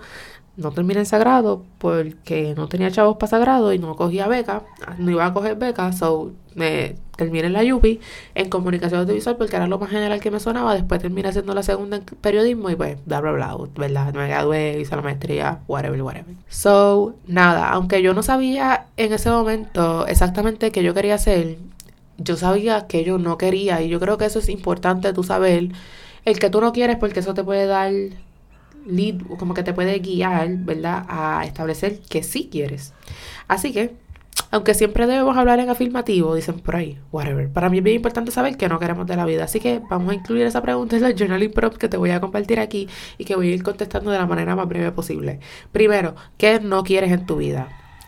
No 0.58 0.72
terminé 0.72 1.02
en 1.02 1.06
Sagrado 1.06 1.64
porque 1.78 2.54
no 2.56 2.68
tenía 2.68 2.92
chavos 2.92 3.18
para 3.18 3.30
Sagrado 3.30 3.74
y 3.74 3.80
no 3.80 3.96
cogía 3.96 4.28
beca, 4.28 4.64
no 4.98 5.12
iba 5.12 5.26
a 5.26 5.34
coger 5.34 5.56
beca, 5.58 5.92
so 5.94 6.32
me 6.56 6.96
terminé 7.16 7.48
en 7.48 7.54
la 7.54 7.64
UPI 7.76 8.00
en 8.36 8.50
comunicación 8.50 9.02
audiovisual 9.02 9.38
porque 9.38 9.56
era 9.56 9.68
lo 9.68 9.80
más 9.80 9.90
general 9.90 10.20
que 10.20 10.32
me 10.32 10.40
sonaba. 10.40 10.74
Después 10.74 11.02
terminé 11.02 11.30
haciendo 11.30 11.54
la 11.54 11.64
segunda 11.64 11.98
en 11.98 12.04
periodismo 12.04 12.70
y 12.70 12.76
pues 12.76 12.98
bla 13.06 13.22
bla 13.22 13.32
bla, 13.32 13.58
¿verdad? 13.76 14.14
Me 14.14 14.28
gradué, 14.28 14.80
hice 14.80 14.96
la 14.96 15.02
maestría, 15.02 15.60
whatever, 15.68 16.02
whatever. 16.02 16.36
So, 16.50 17.16
nada, 17.28 17.70
aunque 17.70 18.02
yo 18.02 18.14
no 18.14 18.24
sabía 18.24 18.88
en 18.98 19.14
ese 19.14 19.30
momento 19.30 20.08
exactamente 20.08 20.72
qué 20.72 20.84
yo 20.84 20.94
quería 20.94 21.16
hacer, 21.16 21.58
yo 22.18 22.36
sabía 22.38 22.88
que 22.88 23.04
yo 23.04 23.18
no 23.18 23.38
quería 23.38 23.82
y 23.82 23.90
yo 23.90 24.00
creo 24.00 24.18
que 24.18 24.26
eso 24.26 24.40
es 24.40 24.50
importante 24.50 25.12
tú 25.14 25.24
saber 25.24 25.70
el 26.26 26.40
que 26.40 26.50
tú 26.50 26.62
no 26.62 26.72
quieres 26.72 26.98
porque 26.98 27.20
eso 27.20 27.34
te 27.34 27.44
puede 27.44 27.66
dar 27.66 27.92
lead, 28.86 29.16
como 29.38 29.54
que 29.54 29.64
te 29.64 29.74
puede 29.74 30.00
guiar, 30.00 30.50
¿verdad? 30.58 31.06
A 31.08 31.44
establecer 31.46 32.00
que 32.02 32.24
sí 32.24 32.50
quieres. 32.52 32.94
Así 33.48 33.72
que 33.72 33.96
aunque 34.52 34.74
siempre 34.74 35.08
debemos 35.08 35.36
hablar 35.38 35.60
en 35.60 35.70
afirmativo, 35.70 36.36
dicen 36.36 36.60
por 36.60 36.76
ahí, 36.76 36.98
whatever. 37.12 37.50
Para 37.50 37.70
mí 37.70 37.80
es 37.80 37.84
bien 37.84 37.98
importante 37.98 38.32
saber 38.32 38.58
que 38.58 38.70
no 38.70 38.80
queremos 38.80 39.06
de 39.08 39.16
la 39.16 39.26
vida. 39.26 39.44
Así 39.46 39.60
que 39.60 39.82
vamos 39.90 40.12
a 40.12 40.16
incluir 40.16 40.46
esa 40.46 40.62
pregunta 40.62 40.96
en 40.96 41.02
la 41.02 41.12
journaling 41.12 41.52
props 41.52 41.78
que 41.78 41.90
te 41.90 41.98
voy 41.98 42.12
a 42.12 42.22
compartir 42.22 42.60
aquí 42.60 42.88
y 43.18 43.26
que 43.26 43.36
voy 43.36 43.52
a 43.52 43.56
ir 43.56 43.64
contestando 43.64 44.12
de 44.12 44.18
la 44.18 44.26
manera 44.26 44.56
más 44.56 44.68
breve 44.68 44.92
posible. 44.92 45.40
Primero, 45.72 46.16
¿qué 46.38 46.60
no 46.60 46.84
quieres 46.84 47.12
en 47.12 47.26
tu 47.26 47.38
vida? 47.38 47.68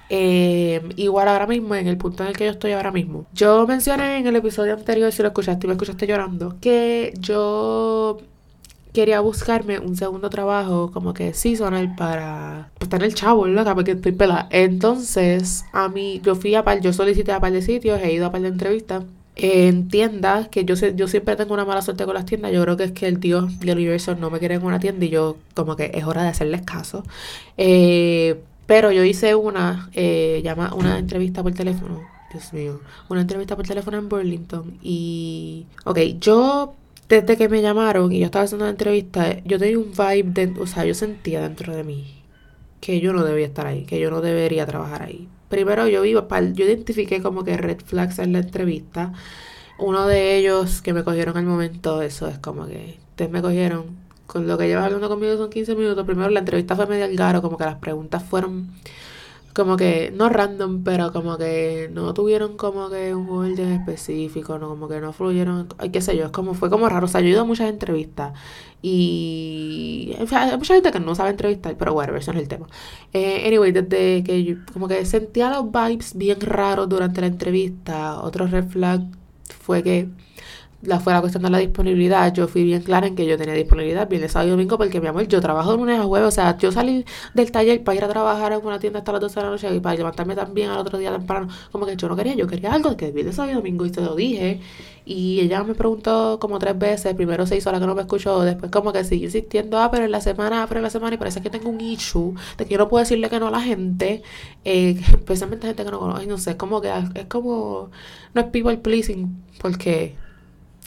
Eh, 0.09 0.81
igual 0.95 1.27
ahora 1.27 1.47
mismo, 1.47 1.75
en 1.75 1.87
el 1.87 1.97
punto 1.97 2.23
en 2.23 2.29
el 2.29 2.37
que 2.37 2.45
yo 2.45 2.51
estoy 2.51 2.71
ahora 2.71 2.91
mismo. 2.91 3.25
Yo 3.33 3.67
mencioné 3.67 4.19
en 4.19 4.27
el 4.27 4.35
episodio 4.37 4.73
anterior, 4.73 5.11
si 5.11 5.21
lo 5.21 5.29
escuchaste 5.29 5.65
y 5.65 5.67
me 5.67 5.73
escuchaste 5.73 6.07
llorando, 6.07 6.57
que 6.61 7.13
yo 7.19 8.19
quería 8.97 9.19
buscarme 9.19 9.77
un 9.77 9.95
segundo 9.95 10.27
trabajo 10.31 10.89
como 10.91 11.13
que 11.13 11.35
seasonal 11.35 11.93
para 11.95 12.71
pues, 12.79 12.89
tener 12.89 13.13
chavo, 13.13 13.45
loca, 13.45 13.75
porque 13.75 13.91
estoy 13.91 14.11
pelada. 14.11 14.47
Entonces, 14.49 15.65
a 15.71 15.87
mí, 15.87 16.19
yo 16.23 16.33
fui 16.33 16.55
a 16.55 16.63
par, 16.63 16.81
yo 16.81 16.91
solicité 16.93 17.31
a 17.31 17.39
par 17.39 17.51
de 17.51 17.61
sitios, 17.61 18.01
he 18.01 18.11
ido 18.11 18.25
a 18.25 18.31
par 18.31 18.41
de 18.41 18.47
entrevistas 18.47 19.03
en 19.35 19.87
tiendas, 19.87 20.47
que 20.47 20.65
yo 20.65 20.73
yo 20.73 21.07
siempre 21.07 21.35
tengo 21.35 21.53
una 21.53 21.63
mala 21.63 21.83
suerte 21.83 22.05
con 22.05 22.15
las 22.15 22.25
tiendas, 22.25 22.51
yo 22.51 22.63
creo 22.63 22.75
que 22.75 22.85
es 22.85 22.91
que 22.91 23.07
el 23.07 23.19
tío 23.19 23.43
del 23.43 23.77
universo 23.77 24.15
no 24.15 24.31
me 24.31 24.39
quiere 24.39 24.55
en 24.55 24.65
una 24.65 24.79
tienda 24.79 25.05
y 25.05 25.09
yo 25.09 25.37
como 25.53 25.75
que 25.75 25.91
es 25.93 26.03
hora 26.03 26.23
de 26.23 26.29
hacerles 26.29 26.63
caso. 26.63 27.03
Eh, 27.55 28.41
pero 28.65 28.91
yo 28.91 29.03
hice 29.03 29.35
una, 29.35 29.91
eh, 29.93 30.41
llama, 30.43 30.73
una 30.73 30.97
entrevista 30.97 31.43
por 31.43 31.53
teléfono, 31.53 32.01
Dios 32.31 32.51
mío, 32.51 32.81
una 33.09 33.21
entrevista 33.21 33.55
por 33.55 33.67
teléfono 33.67 33.99
en 33.99 34.09
Burlington 34.09 34.79
y, 34.81 35.67
ok, 35.85 35.99
yo 36.19 36.73
desde 37.09 37.37
que 37.37 37.49
me 37.49 37.61
llamaron 37.61 38.11
y 38.11 38.19
yo 38.19 38.25
estaba 38.25 38.45
haciendo 38.45 38.65
la 38.65 38.71
entrevista, 38.71 39.41
yo 39.43 39.59
tenía 39.59 39.77
un 39.77 39.91
vibe, 39.91 40.31
de, 40.31 40.59
o 40.59 40.67
sea, 40.67 40.85
yo 40.85 40.93
sentía 40.93 41.41
dentro 41.41 41.75
de 41.75 41.83
mí 41.83 42.23
que 42.81 42.99
yo 42.99 43.13
no 43.13 43.23
debía 43.23 43.47
estar 43.47 43.67
ahí, 43.67 43.85
que 43.85 43.99
yo 43.99 44.11
no 44.11 44.21
debería 44.21 44.65
trabajar 44.65 45.03
ahí. 45.03 45.27
Primero 45.49 45.87
yo 45.87 46.05
iba, 46.05 46.27
yo 46.53 46.65
identifiqué 46.65 47.21
como 47.21 47.43
que 47.43 47.57
red 47.57 47.79
flags 47.83 48.19
en 48.19 48.33
la 48.33 48.39
entrevista. 48.39 49.13
Uno 49.79 50.07
de 50.07 50.37
ellos 50.37 50.81
que 50.81 50.93
me 50.93 51.03
cogieron 51.03 51.37
al 51.37 51.45
momento, 51.45 52.01
eso 52.01 52.27
es 52.27 52.37
como 52.39 52.67
que 52.67 52.97
ustedes 53.09 53.31
me 53.31 53.41
cogieron. 53.41 53.85
Con 54.27 54.47
lo 54.47 54.57
que 54.57 54.67
llevas 54.67 54.85
hablando 54.85 55.07
conmigo 55.09 55.37
son 55.37 55.49
15 55.49 55.75
minutos. 55.75 56.05
Primero 56.05 56.29
la 56.29 56.39
entrevista 56.39 56.75
fue 56.75 56.85
medio 56.87 57.05
al 57.05 57.41
como 57.41 57.57
que 57.57 57.63
las 57.63 57.75
preguntas 57.77 58.23
fueron 58.23 58.69
como 59.57 59.75
que, 59.75 60.13
no 60.15 60.29
random, 60.29 60.83
pero 60.83 61.11
como 61.11 61.37
que 61.37 61.89
no 61.91 62.13
tuvieron 62.13 62.57
como 62.57 62.89
que 62.91 63.15
un 63.15 63.27
orden 63.27 63.73
específico, 63.73 64.59
no 64.59 64.69
como 64.69 64.87
que 64.87 65.01
no 65.01 65.13
fluyeron, 65.13 65.67
qué 65.91 65.99
sé 65.99 66.15
yo, 66.15 66.25
es 66.25 66.31
como, 66.31 66.53
fue 66.53 66.69
como 66.69 66.87
raro, 66.87 67.05
o 67.05 67.09
sea, 67.09 67.21
yo 67.21 67.27
he 67.27 67.31
ido 67.31 67.41
a 67.41 67.45
muchas 67.45 67.69
entrevistas 67.69 68.33
y 68.83 70.15
hay 70.15 70.57
mucha 70.57 70.75
gente 70.75 70.91
que 70.91 70.99
no 70.99 71.15
sabe 71.15 71.31
entrevistar, 71.31 71.75
pero 71.75 71.93
bueno, 71.93 72.15
eso 72.15 72.31
no 72.33 72.39
es 72.39 72.43
el 72.43 72.49
tema. 72.49 72.67
Eh, 73.13 73.47
anyway, 73.47 73.71
desde 73.71 74.23
que 74.23 74.43
yo 74.43 74.57
como 74.71 74.87
que 74.87 75.03
sentía 75.05 75.49
los 75.49 75.71
vibes 75.71 76.15
bien 76.15 76.39
raros 76.39 76.87
durante 76.87 77.21
la 77.21 77.27
entrevista, 77.27 78.21
otro 78.21 78.45
red 78.45 78.67
flag 78.67 79.01
fue 79.59 79.81
que 79.81 80.07
la 80.81 80.99
fue 80.99 81.13
la 81.13 81.21
cuestión 81.21 81.43
de 81.43 81.49
la 81.49 81.57
disponibilidad, 81.57 82.31
yo 82.33 82.47
fui 82.47 82.63
bien 82.63 82.81
clara 82.83 83.07
en 83.07 83.15
que 83.15 83.25
yo 83.25 83.37
tenía 83.37 83.55
disponibilidad 83.55 84.07
viernes, 84.07 84.31
sábado 84.31 84.49
y 84.49 84.51
domingo 84.51 84.77
porque 84.77 85.01
mi 85.01 85.07
amor, 85.07 85.27
yo 85.27 85.41
trabajo 85.41 85.71
de 85.71 85.77
lunes 85.77 85.99
a 85.99 86.03
jueves, 86.03 86.27
o 86.27 86.31
sea, 86.31 86.57
yo 86.57 86.71
salí 86.71 87.03
del 87.33 87.51
taller 87.51 87.83
para 87.83 87.97
ir 87.97 88.03
a 88.03 88.07
trabajar 88.07 88.51
en 88.53 88.65
una 88.65 88.79
tienda 88.79 88.99
hasta 88.99 89.11
las 89.11 89.21
12 89.21 89.35
de 89.39 89.45
la 89.45 89.49
noche 89.51 89.75
y 89.75 89.79
para 89.79 89.95
levantarme 89.95 90.35
también 90.35 90.69
al 90.69 90.77
otro 90.77 90.97
día 90.99 91.11
temprano, 91.11 91.47
como 91.71 91.85
que 91.85 91.95
yo 91.95 92.07
no 92.07 92.15
quería, 92.15 92.35
yo 92.35 92.47
quería 92.47 92.73
algo 92.73 92.95
que 92.95 93.11
viernes, 93.11 93.35
sábado 93.35 93.53
y 93.53 93.55
domingo 93.55 93.85
y 93.85 93.93
se 93.93 94.01
lo 94.01 94.15
dije 94.15 94.59
y 95.07 95.39
ella 95.39 95.63
me 95.63 95.73
preguntó 95.73 96.37
como 96.39 96.59
tres 96.59 96.77
veces, 96.77 97.15
primero 97.15 97.47
se 97.47 97.55
hizo 97.55 97.71
la 97.71 97.79
que 97.79 97.87
no 97.87 97.95
me 97.95 98.01
escuchó, 98.01 98.41
después 98.41 98.69
como 98.71 98.91
que 98.91 99.03
sigue 99.03 99.25
insistiendo, 99.25 99.79
ah, 99.79 99.89
pero 99.89 100.05
en 100.05 100.11
la 100.11 100.21
semana, 100.21 100.63
ah, 100.63 100.65
pero 100.67 100.79
en 100.79 100.83
la 100.83 100.89
semana 100.89 101.15
y 101.15 101.17
parece 101.17 101.41
que 101.41 101.49
tengo 101.49 101.69
un 101.69 101.79
issue 101.81 102.35
de 102.57 102.65
que 102.65 102.73
yo 102.73 102.77
no 102.77 102.89
puedo 102.89 103.03
decirle 103.03 103.29
que 103.29 103.39
no 103.39 103.47
a 103.47 103.51
la 103.51 103.61
gente, 103.61 104.21
eh, 104.65 104.99
especialmente 105.07 105.65
gente 105.67 105.85
que 105.85 105.91
no 105.91 105.99
conoce, 105.99 106.27
no 106.27 106.37
sé, 106.37 106.57
como 106.57 106.81
que 106.81 106.91
es 107.15 107.25
como, 107.27 107.89
no 108.33 108.41
es 108.41 108.47
people 108.47 108.77
pleasing 108.77 109.43
porque 109.59 110.15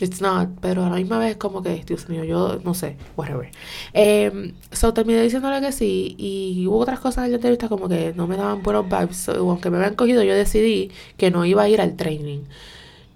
It's 0.03 0.21
not, 0.21 0.49
pero 0.61 0.85
a 0.85 0.91
la 0.91 0.97
misma 0.97 1.19
vez 1.19 1.37
como 1.37 1.63
que, 1.63 1.85
Dios 1.87 2.09
mío, 2.09 2.25
yo 2.25 2.59
no 2.65 2.75
sé, 2.75 2.97
whatever. 3.17 3.51
Eh, 3.93 4.55
so 4.73 4.95
terminé 4.95 5.23
diciéndole 5.23 5.61
que 5.61 5.73
sí 5.73 6.15
y 6.19 6.67
hubo 6.67 6.79
otras 6.79 7.01
cosas 7.01 7.27
en 7.27 7.33
la 7.33 7.37
entrevista 7.37 7.69
como 7.69 7.89
que 7.89 8.13
no 8.17 8.27
me 8.27 8.37
daban 8.37 8.63
buenos 8.63 8.87
vibes. 8.87 9.29
aunque 9.29 9.71
me 9.71 9.77
habían 9.79 9.95
cogido, 9.95 10.23
yo 10.23 10.35
decidí 10.35 10.91
que 11.17 11.31
no 11.31 11.45
iba 11.45 11.63
a 11.63 11.69
ir 11.69 11.81
al 11.81 11.97
training. 11.97 12.41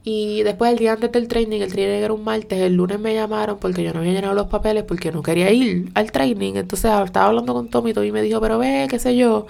Y 0.07 0.43
después 0.43 0.71
el 0.71 0.79
día 0.79 0.93
antes 0.93 1.11
del 1.13 1.29
training, 1.29 1.63
el 1.63 1.73
training 1.73 2.03
era 2.05 2.13
un 2.13 2.25
martes, 2.25 2.61
el 2.61 2.75
lunes 2.75 3.01
me 3.01 3.15
llamaron 3.15 3.59
porque 3.59 3.83
yo 3.83 3.95
no 3.95 4.01
había 4.01 4.13
llenado 4.13 4.35
los 4.35 4.49
papeles 4.49 4.85
porque 4.85 5.11
no 5.11 5.23
quería 5.23 5.51
ir 5.51 5.91
al 5.95 6.13
training. 6.13 6.55
Entonces 6.57 6.91
estaba 7.05 7.27
hablando 7.27 7.55
con 7.55 7.69
Tommy 7.69 7.91
y 7.93 7.95
Tommy 7.95 8.13
me 8.13 8.23
dijo, 8.23 8.41
pero 8.41 8.59
ve, 8.59 8.87
qué 8.91 8.99
sé 8.99 9.17
yo. 9.17 9.47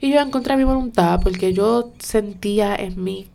Y 0.00 0.10
yo 0.12 0.20
encontré 0.20 0.56
mi 0.56 0.64
voluntad 0.64 1.20
porque 1.22 1.52
yo 1.52 1.92
sentía 1.98 2.74
en 2.74 3.04
mi 3.04 3.28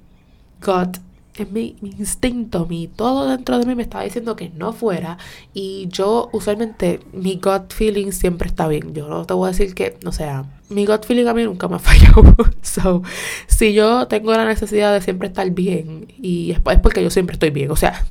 gut 0.65 0.97
es 1.43 1.51
mi, 1.51 1.75
instinto, 1.81 2.65
mi 2.65 2.87
todo 2.87 3.29
dentro 3.29 3.59
de 3.59 3.65
mí 3.65 3.75
me 3.75 3.83
estaba 3.83 4.03
diciendo 4.03 4.35
que 4.35 4.49
no 4.49 4.73
fuera. 4.73 5.17
Y 5.53 5.87
yo 5.89 6.29
usualmente 6.33 6.99
mi 7.13 7.35
gut 7.35 7.73
feeling 7.73 8.11
siempre 8.11 8.47
está 8.47 8.67
bien. 8.67 8.93
Yo 8.93 9.07
no 9.07 9.25
te 9.25 9.33
voy 9.33 9.47
a 9.47 9.51
decir 9.51 9.73
que, 9.73 9.97
o 10.05 10.11
sea, 10.11 10.45
mi 10.69 10.85
gut 10.85 11.05
feeling 11.05 11.27
a 11.27 11.33
mí 11.33 11.43
nunca 11.43 11.67
me 11.67 11.75
ha 11.75 11.79
fallado. 11.79 12.35
so, 12.61 13.03
si 13.47 13.73
yo 13.73 14.07
tengo 14.07 14.31
la 14.33 14.45
necesidad 14.45 14.93
de 14.93 15.01
siempre 15.01 15.27
estar 15.27 15.49
bien, 15.51 16.07
y 16.21 16.51
es, 16.51 16.59
porque 16.59 17.03
yo 17.03 17.09
siempre 17.09 17.33
estoy 17.33 17.49
bien. 17.51 17.71
O 17.71 17.75
sea, 17.75 18.05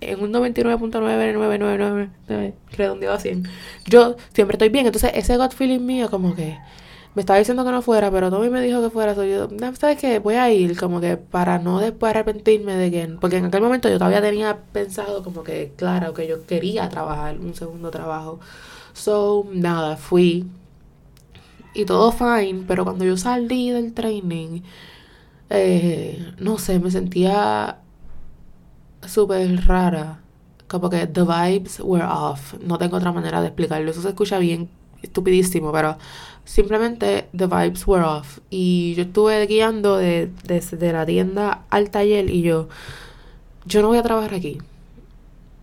en 0.00 0.20
un 0.20 0.32
99.99999, 0.32 2.08
redondeado 2.76 3.16
a 3.16 3.20
100, 3.20 3.48
yo 3.86 4.16
siempre 4.32 4.54
estoy 4.54 4.70
bien. 4.70 4.86
Entonces, 4.86 5.10
ese 5.14 5.36
gut 5.36 5.52
feeling 5.52 5.80
mío, 5.80 6.10
como 6.10 6.34
que 6.34 6.58
me 7.14 7.22
estaba 7.22 7.38
diciendo 7.38 7.64
que 7.64 7.72
no 7.72 7.82
fuera, 7.82 8.10
pero 8.10 8.30
Tommy 8.30 8.50
me 8.50 8.60
dijo 8.62 8.80
que 8.82 8.90
fuera. 8.90 9.14
So 9.14 9.24
yo, 9.24 9.48
¿sabes 9.78 9.98
qué? 9.98 10.18
Voy 10.20 10.36
a 10.36 10.50
ir, 10.52 10.78
como 10.78 11.00
que 11.00 11.16
para 11.16 11.58
no 11.58 11.80
después 11.80 12.10
arrepentirme 12.10 12.74
de 12.76 12.90
que. 12.90 13.08
Porque 13.20 13.38
en 13.38 13.46
aquel 13.46 13.62
momento 13.62 13.88
yo 13.88 13.98
todavía 13.98 14.22
tenía 14.22 14.58
pensado, 14.72 15.22
como 15.24 15.42
que, 15.42 15.72
claro, 15.76 16.14
que 16.14 16.28
yo 16.28 16.46
quería 16.46 16.88
trabajar 16.88 17.38
un 17.38 17.54
segundo 17.54 17.90
trabajo. 17.90 18.40
So, 18.92 19.46
nada, 19.52 19.96
fui. 19.96 20.46
Y 21.74 21.84
todo 21.84 22.12
fine, 22.12 22.64
pero 22.66 22.84
cuando 22.84 23.04
yo 23.04 23.16
salí 23.16 23.70
del 23.70 23.92
training, 23.94 24.62
eh, 25.50 26.34
no 26.38 26.58
sé, 26.58 26.78
me 26.80 26.90
sentía 26.90 27.78
súper 29.06 29.66
rara. 29.66 30.20
Como 30.68 30.90
que 30.90 31.06
the 31.06 31.22
vibes 31.22 31.80
were 31.80 32.04
off. 32.04 32.54
No 32.62 32.78
tengo 32.78 32.96
otra 32.96 33.12
manera 33.12 33.40
de 33.40 33.48
explicarlo. 33.48 33.90
Eso 33.90 34.02
se 34.02 34.08
escucha 34.10 34.38
bien 34.38 34.70
estupidísimo, 35.02 35.72
pero 35.72 35.96
simplemente 36.44 37.28
the 37.36 37.46
vibes 37.46 37.86
were 37.86 38.04
off. 38.04 38.38
Y 38.50 38.94
yo 38.94 39.02
estuve 39.02 39.46
guiando 39.46 39.96
de, 39.96 40.30
desde 40.44 40.92
la 40.92 41.06
tienda 41.06 41.64
al 41.70 41.90
taller 41.90 42.28
y 42.30 42.42
yo, 42.42 42.68
yo 43.66 43.82
no 43.82 43.88
voy 43.88 43.98
a 43.98 44.02
trabajar 44.02 44.34
aquí. 44.34 44.58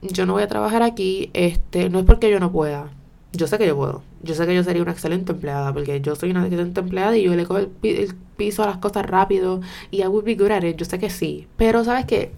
Yo 0.01 0.25
no 0.25 0.33
voy 0.33 0.43
a 0.43 0.47
trabajar 0.47 0.83
aquí, 0.83 1.29
este, 1.33 1.89
no 1.89 1.99
es 1.99 2.05
porque 2.05 2.29
yo 2.29 2.39
no 2.39 2.51
pueda. 2.51 2.91
Yo 3.33 3.47
sé 3.47 3.57
que 3.57 3.67
yo 3.67 3.75
puedo. 3.75 4.03
Yo 4.23 4.35
sé 4.35 4.45
que 4.45 4.55
yo 4.55 4.63
sería 4.63 4.81
una 4.81 4.91
excelente 4.91 5.31
empleada, 5.31 5.73
porque 5.73 5.99
yo 6.01 6.15
soy 6.15 6.31
una 6.31 6.43
excelente 6.43 6.79
empleada 6.79 7.17
y 7.17 7.23
yo 7.23 7.35
le 7.35 7.45
cojo 7.45 7.59
el, 7.59 8.15
piso 8.37 8.63
a 8.63 8.67
las 8.67 8.77
cosas 8.77 9.05
rápido 9.05 9.61
y 9.89 10.01
I 10.03 10.07
would 10.07 10.23
be 10.23 10.35
good 10.35 10.51
at 10.51 10.63
it. 10.63 10.77
Yo 10.77 10.85
sé 10.85 10.99
que 10.99 11.09
sí. 11.09 11.47
Pero, 11.57 11.83
¿sabes 11.83 12.05
qué? 12.05 12.31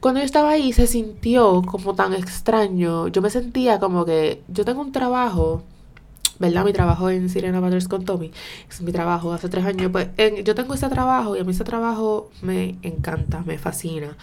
Cuando 0.00 0.20
yo 0.20 0.26
estaba 0.26 0.50
ahí 0.50 0.72
se 0.72 0.86
sintió 0.86 1.62
como 1.62 1.94
tan 1.94 2.12
extraño. 2.14 3.08
Yo 3.08 3.22
me 3.22 3.30
sentía 3.30 3.78
como 3.78 4.04
que 4.04 4.42
yo 4.48 4.64
tengo 4.64 4.80
un 4.80 4.92
trabajo 4.92 5.62
¿verdad? 6.40 6.64
Mi 6.64 6.72
trabajo 6.72 7.10
en 7.10 7.28
Sirena 7.28 7.60
Matters 7.60 7.86
con 7.86 8.04
Tommy, 8.04 8.32
es 8.68 8.80
mi 8.80 8.90
trabajo 8.90 9.32
hace 9.32 9.48
tres 9.48 9.64
años. 9.64 9.92
Pues 9.92 10.08
yo 10.42 10.54
tengo 10.56 10.74
ese 10.74 10.88
trabajo 10.88 11.36
y 11.36 11.40
a 11.40 11.44
mí 11.44 11.52
ese 11.52 11.64
trabajo 11.64 12.30
me 12.42 12.78
encanta, 12.82 13.44
me 13.46 13.58
fascina. 13.58 14.16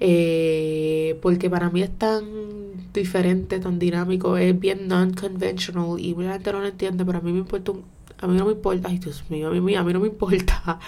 Eh, 0.00 1.18
porque 1.22 1.48
para 1.50 1.70
mí 1.70 1.82
es 1.82 1.96
tan 1.96 2.24
diferente, 2.92 3.60
tan 3.60 3.78
dinámico, 3.78 4.36
es 4.36 4.58
bien 4.58 4.88
non-conventional 4.88 6.00
y 6.00 6.14
mucha 6.14 6.32
gente 6.32 6.52
no 6.52 6.60
lo 6.60 6.66
entiende, 6.66 7.04
pero 7.04 7.18
a 7.18 7.20
mí 7.20 7.32
me 7.32 7.40
importa 7.40 7.72
un, 7.72 7.84
a 8.18 8.26
mí 8.26 8.36
no 8.36 8.46
me 8.46 8.52
importa, 8.52 8.88
ay 8.88 8.98
Dios 8.98 9.24
mío, 9.28 9.48
a 9.48 9.50
mí, 9.50 9.74
a 9.74 9.84
mí 9.84 9.92
no 9.92 10.00
me 10.00 10.08
importa. 10.08 10.78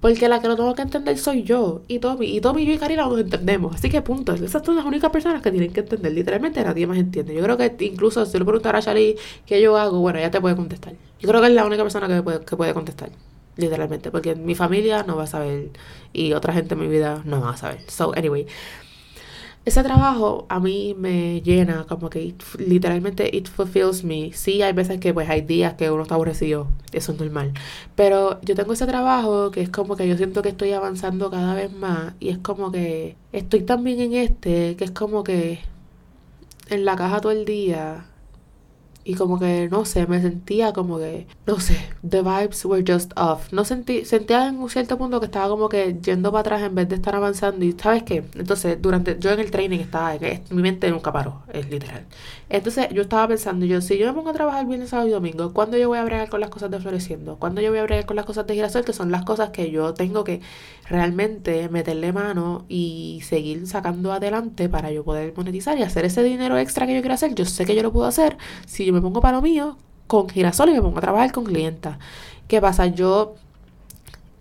Porque 0.00 0.28
la 0.28 0.40
que 0.40 0.48
lo 0.48 0.56
tengo 0.56 0.74
que 0.74 0.82
entender 0.82 1.18
soy 1.18 1.42
yo 1.42 1.82
y 1.86 1.98
Tommy. 1.98 2.34
Y 2.34 2.40
Tommy, 2.40 2.64
yo 2.64 2.72
y 2.72 2.78
Karina 2.78 3.04
nos 3.06 3.20
entendemos. 3.20 3.74
Así 3.74 3.90
que 3.90 4.00
punto. 4.00 4.32
Esas 4.32 4.64
son 4.64 4.76
las 4.76 4.84
únicas 4.84 5.10
personas 5.10 5.42
que 5.42 5.50
tienen 5.50 5.72
que 5.72 5.80
entender. 5.80 6.12
Literalmente 6.12 6.62
nadie 6.64 6.86
más 6.86 6.98
entiende. 6.98 7.34
Yo 7.34 7.42
creo 7.42 7.56
que 7.58 7.76
incluso 7.80 8.24
si 8.24 8.38
le 8.38 8.44
preguntara 8.44 8.78
a 8.78 8.82
Charlie 8.82 9.16
qué 9.44 9.60
yo 9.60 9.76
hago, 9.76 10.00
bueno, 10.00 10.18
ella 10.18 10.30
te 10.30 10.40
puede 10.40 10.56
contestar. 10.56 10.94
Yo 11.20 11.28
creo 11.28 11.42
que 11.42 11.48
es 11.48 11.52
la 11.52 11.66
única 11.66 11.82
persona 11.82 12.08
que 12.08 12.22
puede, 12.22 12.40
que 12.40 12.56
puede 12.56 12.72
contestar. 12.72 13.10
Literalmente. 13.56 14.10
Porque 14.10 14.34
mi 14.34 14.54
familia 14.54 15.02
no 15.02 15.16
va 15.16 15.24
a 15.24 15.26
saber. 15.26 15.68
Y 16.14 16.32
otra 16.32 16.54
gente 16.54 16.74
en 16.74 16.80
mi 16.80 16.88
vida 16.88 17.20
no 17.26 17.42
va 17.42 17.50
a 17.50 17.56
saber. 17.58 17.80
So, 17.88 18.12
anyway 18.16 18.46
ese 19.64 19.82
trabajo 19.82 20.46
a 20.48 20.58
mí 20.58 20.94
me 20.98 21.42
llena, 21.42 21.84
como 21.88 22.08
que 22.10 22.34
literalmente 22.58 23.30
it 23.36 23.48
fulfills 23.48 24.04
me. 24.04 24.32
Sí, 24.32 24.62
hay 24.62 24.72
veces 24.72 25.00
que 25.00 25.12
pues 25.12 25.28
hay 25.28 25.42
días 25.42 25.74
que 25.74 25.90
uno 25.90 26.02
está 26.02 26.14
aborrecido, 26.14 26.68
eso 26.92 27.12
es 27.12 27.20
normal. 27.20 27.52
Pero 27.94 28.40
yo 28.42 28.54
tengo 28.54 28.72
ese 28.72 28.86
trabajo 28.86 29.50
que 29.50 29.60
es 29.60 29.68
como 29.68 29.96
que 29.96 30.08
yo 30.08 30.16
siento 30.16 30.42
que 30.42 30.48
estoy 30.50 30.72
avanzando 30.72 31.30
cada 31.30 31.54
vez 31.54 31.72
más 31.72 32.14
y 32.20 32.30
es 32.30 32.38
como 32.38 32.72
que 32.72 33.16
estoy 33.32 33.62
también 33.62 34.00
en 34.00 34.14
este, 34.14 34.76
que 34.76 34.84
es 34.84 34.90
como 34.92 35.24
que 35.24 35.60
en 36.68 36.84
la 36.84 36.96
caja 36.96 37.20
todo 37.20 37.32
el 37.32 37.44
día 37.44 38.06
y 39.10 39.14
como 39.14 39.40
que, 39.40 39.68
no 39.68 39.84
sé, 39.84 40.06
me 40.06 40.20
sentía 40.22 40.72
como 40.72 40.98
que, 40.98 41.26
no 41.44 41.58
sé, 41.58 41.76
the 42.08 42.22
vibes 42.22 42.64
were 42.64 42.84
just 42.86 43.12
off. 43.16 43.52
No 43.52 43.64
sentí, 43.64 44.04
sentía 44.04 44.46
en 44.46 44.58
un 44.58 44.70
cierto 44.70 44.96
punto 44.98 45.18
que 45.18 45.26
estaba 45.26 45.48
como 45.48 45.68
que 45.68 45.98
yendo 46.00 46.30
para 46.30 46.40
atrás 46.42 46.62
en 46.62 46.76
vez 46.76 46.88
de 46.88 46.94
estar 46.94 47.16
avanzando. 47.16 47.64
Y 47.64 47.72
¿sabes 47.72 48.04
qué? 48.04 48.22
Entonces, 48.36 48.80
durante, 48.80 49.16
yo 49.18 49.32
en 49.32 49.40
el 49.40 49.50
training 49.50 49.80
estaba, 49.80 50.16
mi 50.50 50.62
mente 50.62 50.88
nunca 50.92 51.12
paró, 51.12 51.42
es 51.52 51.68
literal. 51.68 52.06
Entonces, 52.48 52.88
yo 52.92 53.02
estaba 53.02 53.26
pensando, 53.26 53.66
yo, 53.66 53.80
si 53.80 53.98
yo 53.98 54.06
me 54.06 54.12
pongo 54.12 54.30
a 54.30 54.32
trabajar 54.32 54.64
viernes, 54.64 54.90
sábado 54.90 55.08
y 55.08 55.12
domingo, 55.12 55.52
¿cuándo 55.52 55.76
yo 55.76 55.88
voy 55.88 55.98
a 55.98 56.04
bregar 56.04 56.28
con 56.28 56.38
las 56.38 56.50
cosas 56.50 56.70
de 56.70 56.78
Floreciendo? 56.78 57.36
¿Cuándo 57.36 57.60
yo 57.60 57.70
voy 57.70 57.80
a 57.80 57.82
bregar 57.82 58.06
con 58.06 58.14
las 58.14 58.26
cosas 58.26 58.46
de 58.46 58.54
Girasol? 58.54 58.84
Que 58.84 58.92
son 58.92 59.10
las 59.10 59.24
cosas 59.24 59.50
que 59.50 59.72
yo 59.72 59.92
tengo 59.92 60.22
que 60.22 60.40
realmente 60.88 61.68
meterle 61.68 62.12
mano 62.12 62.64
y 62.68 63.22
seguir 63.24 63.66
sacando 63.66 64.12
adelante 64.12 64.68
para 64.68 64.92
yo 64.92 65.04
poder 65.04 65.32
monetizar 65.36 65.78
y 65.78 65.82
hacer 65.82 66.04
ese 66.04 66.22
dinero 66.22 66.58
extra 66.58 66.86
que 66.86 66.94
yo 66.94 67.00
quiero 67.00 67.14
hacer. 67.14 67.34
Yo 67.34 67.44
sé 67.44 67.64
que 67.64 67.74
yo 67.74 67.82
lo 67.82 67.92
puedo 67.92 68.06
hacer 68.06 68.36
si 68.66 68.84
yo 68.84 68.92
me 68.92 68.99
pongo 69.00 69.20
para 69.20 69.36
lo 69.36 69.42
mío 69.42 69.76
con 70.06 70.28
girasol 70.28 70.70
y 70.70 70.72
me 70.72 70.82
pongo 70.82 70.98
a 70.98 71.00
trabajar 71.00 71.32
con 71.32 71.44
clientas. 71.44 71.98
¿Qué 72.48 72.60
pasa? 72.60 72.86
Yo 72.86 73.34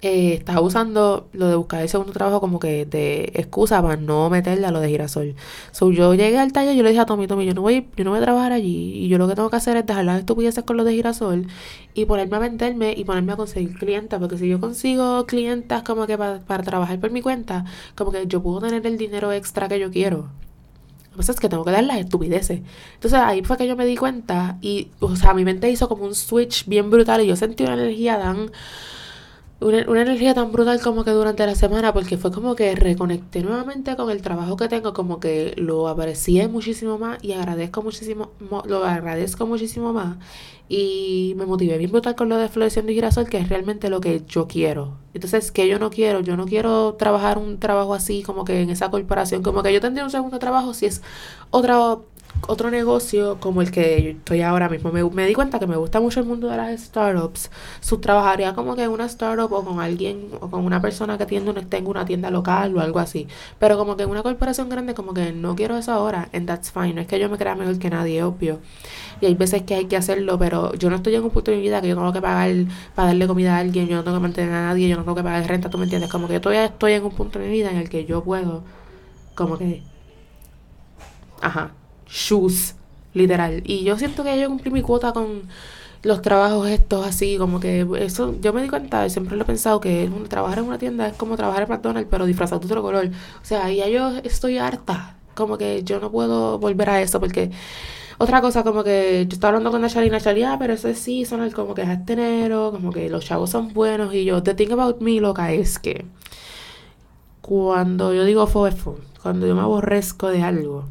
eh, 0.01 0.36
estaba 0.36 0.62
usando 0.62 1.28
lo 1.34 1.50
de 1.50 1.56
buscar 1.58 1.82
el 1.82 1.89
segundo 1.89 2.13
trabajo 2.13 2.39
como 2.39 2.58
que 2.60 2.86
de 2.86 3.34
excusa 3.36 3.82
para 3.82 3.98
no 3.98 4.30
meterle 4.30 4.66
a 4.66 4.72
lo 4.72 4.80
de 4.80 4.88
girasol. 4.88 5.36
So, 5.72 5.92
yo 5.92 6.13
llegué 6.13 6.38
al 6.39 6.54
taller 6.54 6.74
y 6.74 6.78
yo 6.78 6.84
le 6.84 6.89
dije 6.89 7.01
a 7.01 7.06
Tommy, 7.06 7.28
Tommy, 7.28 7.46
yo 7.46 7.54
no 7.54 7.62
voy, 7.62 7.86
yo 7.98 8.06
no 8.06 8.12
voy 8.12 8.20
a 8.20 8.22
trabajar 8.24 8.54
allí 8.54 8.94
y 8.94 9.10
yo 9.10 9.18
lo 9.18 9.28
que 9.28 9.36
tengo 9.36 9.50
que 9.50 9.58
hacer 9.58 9.75
es 9.75 9.86
dejar 9.86 10.06
las 10.06 10.20
estupideces 10.20 10.63
con 10.63 10.78
lo 10.78 10.86
de 10.86 10.94
girasol 10.94 11.48
y 11.94 12.06
ponerme 12.06 12.38
a 12.38 12.39
venderme 12.39 12.94
y 12.96 13.04
ponerme 13.04 13.34
a 13.34 13.36
conseguir 13.36 13.78
clientas, 13.78 14.20
porque 14.20 14.38
si 14.38 14.48
yo 14.48 14.60
consigo 14.62 15.25
clientas 15.25 15.84
como 15.84 16.08
que 16.08 16.18
para 16.18 16.63
trabajar 16.63 17.00
por 17.00 17.12
mi 17.12 17.22
cuenta, 17.22 17.66
como 17.96 18.12
que 18.12 18.25
yo 18.28 18.42
puedo 18.42 18.62
tener 18.62 18.86
el 18.88 18.98
dinero 18.98 19.34
extra 19.34 19.68
que 19.68 19.80
yo 19.80 19.92
quiero. 19.92 20.30
Lo 21.10 21.13
que 21.13 21.18
pasa 21.18 21.32
es 21.32 21.39
que 21.39 21.50
tengo 21.50 21.66
que 21.66 21.72
dar 21.72 21.84
las 21.84 21.98
estupideces. 21.98 22.62
Entonces 22.94 23.20
ahí 23.20 23.44
fue 23.44 23.58
que 23.58 23.68
yo 23.68 23.75
me 23.75 23.86
di 23.86 23.98
cuenta 23.98 24.58
y, 24.62 24.89
o 25.00 25.16
sea, 25.16 25.34
mi 25.34 25.44
mente 25.44 25.70
hizo 25.70 25.89
como 25.89 26.06
un 26.06 26.16
switch 26.16 26.66
bien 26.68 26.89
brutal 26.89 27.22
y 27.22 27.28
yo 27.28 27.36
sentí 27.36 27.63
una 27.63 27.74
energía 27.74 28.20
tan 28.20 28.51
una, 29.60 29.86
una, 29.88 30.01
energía 30.01 30.34
tan 30.34 30.51
brutal 30.51 30.80
como 30.82 31.04
que 31.04 31.12
durante 31.12 31.46
la 31.46 31.56
semana, 31.56 31.94
porque 31.94 32.18
fue 32.18 32.32
como 32.32 32.56
que 32.56 32.75
reconecté 32.75 33.42
nuevamente 33.42 33.96
con 33.96 34.10
el 34.10 34.22
trabajo 34.22 34.56
que 34.58 34.68
tengo, 34.68 34.94
como 34.94 35.20
que 35.20 35.54
lo 35.58 35.88
aprecié 35.88 36.48
muchísimo 36.48 36.98
más 36.98 37.24
y 37.24 37.34
agradezco 37.34 37.82
muchísimo, 37.82 38.32
lo 38.66 38.86
agradezco 38.86 39.46
muchísimo 39.46 39.94
más. 39.94 40.18
Y 40.72 41.34
me 41.36 41.48
motivé 41.48 41.80
bien 41.80 41.92
brutal 41.92 42.16
con 42.16 42.30
lo 42.30 42.38
de 42.38 42.48
Floreciendo 42.48 42.92
y 42.92 42.96
Girasol, 42.96 43.28
que 43.28 43.39
es 43.39 43.50
realmente 43.50 43.89
lo 43.89 44.01
que 44.01 44.22
yo 44.28 44.48
quiero. 44.48 44.98
Entonces, 45.16 45.51
que 45.51 45.68
yo 45.68 45.80
no 45.80 45.89
quiero? 45.89 46.20
Yo 46.20 46.38
no 46.38 46.46
quiero 46.46 46.94
trabajar 46.94 47.39
un 47.39 47.60
trabajo 47.60 47.96
así, 47.96 48.22
como 48.22 48.46
que 48.46 48.62
en 48.62 48.70
esa 48.70 48.92
corporación, 48.92 49.42
como 49.42 49.63
que 49.63 49.74
yo 49.74 49.82
tendría 49.82 50.04
un 50.04 50.12
segundo 50.12 50.38
trabajo 50.38 50.75
si 50.75 50.86
es 50.86 51.01
otra 51.50 51.98
otro 52.48 52.72
negocio 52.72 53.38
como 53.39 53.62
el 53.62 53.72
que 53.72 54.01
yo 54.01 54.10
estoy 54.12 54.41
ahora 54.41 54.69
mismo. 54.69 54.91
Me, 54.91 55.03
me, 55.03 55.25
di 55.27 55.34
cuenta 55.34 55.60
que 55.60 55.67
me 55.67 55.75
gusta 55.75 56.00
mucho 56.00 56.19
el 56.19 56.25
mundo 56.25 56.48
de 56.50 56.58
las 56.58 56.81
startups. 56.81 57.51
Subtrabajaría 57.81 58.53
como 58.53 58.75
que 58.75 58.84
en 58.84 58.91
una 58.91 59.05
startup 59.05 59.51
o 59.51 59.63
con 59.63 59.79
alguien 59.79 60.29
o 60.39 60.50
con 60.50 60.65
una 60.65 60.81
persona 60.81 61.17
que 61.17 61.25
tiene 61.25 61.50
una, 61.50 61.62
tenga 61.62 61.89
una 61.89 62.05
tienda 62.05 62.31
local 62.31 62.75
o 62.75 62.81
algo 62.81 63.00
así. 63.00 63.27
Pero 63.60 63.77
como 63.77 63.98
que 63.98 64.03
en 64.03 64.10
una 64.10 64.24
corporación 64.24 64.69
grande, 64.69 64.93
como 64.93 65.13
que 65.13 65.31
no 65.31 65.55
quiero 65.55 65.77
eso 65.77 65.91
ahora. 65.91 66.29
And 66.34 66.48
that's 66.48 66.72
fine. 66.72 66.93
No 66.93 67.01
es 67.01 67.08
que 67.08 67.19
yo 67.19 67.29
me 67.29 67.38
crea 67.38 67.55
mejor 67.55 67.77
que 67.79 67.89
nadie, 67.89 68.24
obvio. 68.24 68.60
Y 69.22 69.25
hay 69.25 69.36
veces 69.36 69.63
que 69.63 69.75
hay 69.75 69.86
que 69.86 69.98
hacerlo, 69.98 70.39
pero 70.39 70.74
yo 70.75 70.89
no 70.89 70.96
estoy 70.98 71.15
en 71.15 71.24
un 71.24 71.29
punto 71.31 71.51
de 71.51 71.58
mi 71.58 71.63
vida 71.63 71.81
que 71.81 71.89
yo 71.89 71.96
tengo 71.96 72.13
que 72.13 72.22
pagar 72.22 72.50
para 72.96 73.10
darle 73.10 73.27
comida 73.27 73.58
a 73.58 73.60
alguien. 73.60 73.88
Yo 73.88 73.98
no 73.98 74.03
tengo 74.03 74.17
que 74.17 74.22
mantener 74.24 74.53
a 74.53 74.62
nadie. 74.69 74.89
Yo 74.89 74.96
no 74.98 75.03
tengo 75.03 75.15
que 75.15 75.24
pagar 75.24 75.48
renta. 75.48 75.69
¿Tú 75.69 75.77
me 75.77 75.84
entiendes? 75.86 76.10
Como 76.10 76.27
que 76.27 76.34
yo 76.34 76.41
todavía 76.41 76.65
estoy 76.65 76.93
en 76.93 77.03
un 77.03 77.12
punto 77.12 77.39
de 77.39 77.48
mi 77.48 77.51
vida 77.51 77.72
en 77.72 77.77
el 77.77 77.89
que 77.89 78.05
yo 78.05 78.24
puedo, 78.24 78.63
como 79.36 79.58
que. 79.58 79.84
Ajá 81.41 81.72
shoes, 82.10 82.75
literal. 83.13 83.62
Y 83.66 83.84
yo 83.84 83.98
siento 83.98 84.24
que 84.24 84.39
yo 84.39 84.48
cumplí 84.50 84.72
mi 84.72 84.82
cuota 84.82 85.13
con 85.13 85.44
los 86.04 86.22
trabajos 86.22 86.68
estos 86.70 87.06
así, 87.06 87.38
como 87.38 87.60
que 87.60 87.86
eso, 88.00 88.36
yo 88.42 88.54
me 88.54 88.62
di 88.62 88.70
cuenta, 88.70 89.06
y 89.06 89.10
siempre 89.10 89.36
lo 89.36 89.44
he 89.44 89.46
pensado, 89.46 89.80
que 89.82 90.10
trabajar 90.30 90.60
en 90.60 90.66
una 90.66 90.78
tienda 90.78 91.08
es 91.08 91.13
como 91.13 91.36
trabajar 91.36 91.63
en 91.63 91.70
McDonald's, 91.70 92.08
pero 92.10 92.25
disfrazado 92.25 92.62
de 92.62 92.68
otro 92.68 92.82
color. 92.82 93.08
O 93.08 93.46
sea, 93.46 93.70
ya 93.72 93.88
yo 93.88 94.18
estoy 94.24 94.58
harta, 94.58 95.18
como 95.36 95.58
que 95.58 95.84
yo 95.84 96.00
no 96.00 96.12
puedo 96.12 96.58
volver 96.60 96.89
a 96.89 97.01
eso, 97.01 97.20
porque 97.20 97.51
otra 98.18 98.42
cosa, 98.42 98.63
como 98.63 98.84
que 98.84 99.25
yo 99.30 99.34
estaba 99.34 99.50
hablando 99.50 99.72
con 99.72 99.82
Nachali 99.82 100.08
y 100.08 100.10
Nachali, 100.10 100.44
ah, 100.44 100.58
pero 100.60 100.74
ese 100.74 100.96
sí, 100.96 101.25
son 101.25 101.50
como 101.51 101.74
que 101.74 101.84
es 101.84 101.89
este 101.89 102.50
como 102.50 102.92
que 102.92 103.10
los 103.10 103.25
chavos 103.25 103.50
son 103.50 103.74
buenos, 103.74 104.13
y 104.13 104.25
yo, 104.25 104.42
the 104.44 104.54
thing 104.54 104.72
about 104.72 105.01
me, 105.01 105.20
loca, 105.20 105.51
es 105.51 105.80
que 105.80 106.06
cuando 107.42 108.13
yo 108.13 108.24
digo 108.25 108.48
fo, 108.48 108.70
cuando 109.22 109.48
yo 109.48 109.56
me 109.56 109.62
aborrezco 109.62 110.30
de 110.30 110.44
algo, 110.44 110.86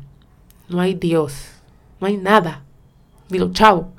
no 0.68 0.80
hay 0.80 0.94
Dios, 0.94 1.34
no 2.00 2.06
hay 2.06 2.16
nada, 2.16 2.62
digo, 3.28 3.50
chavo, 3.52 3.92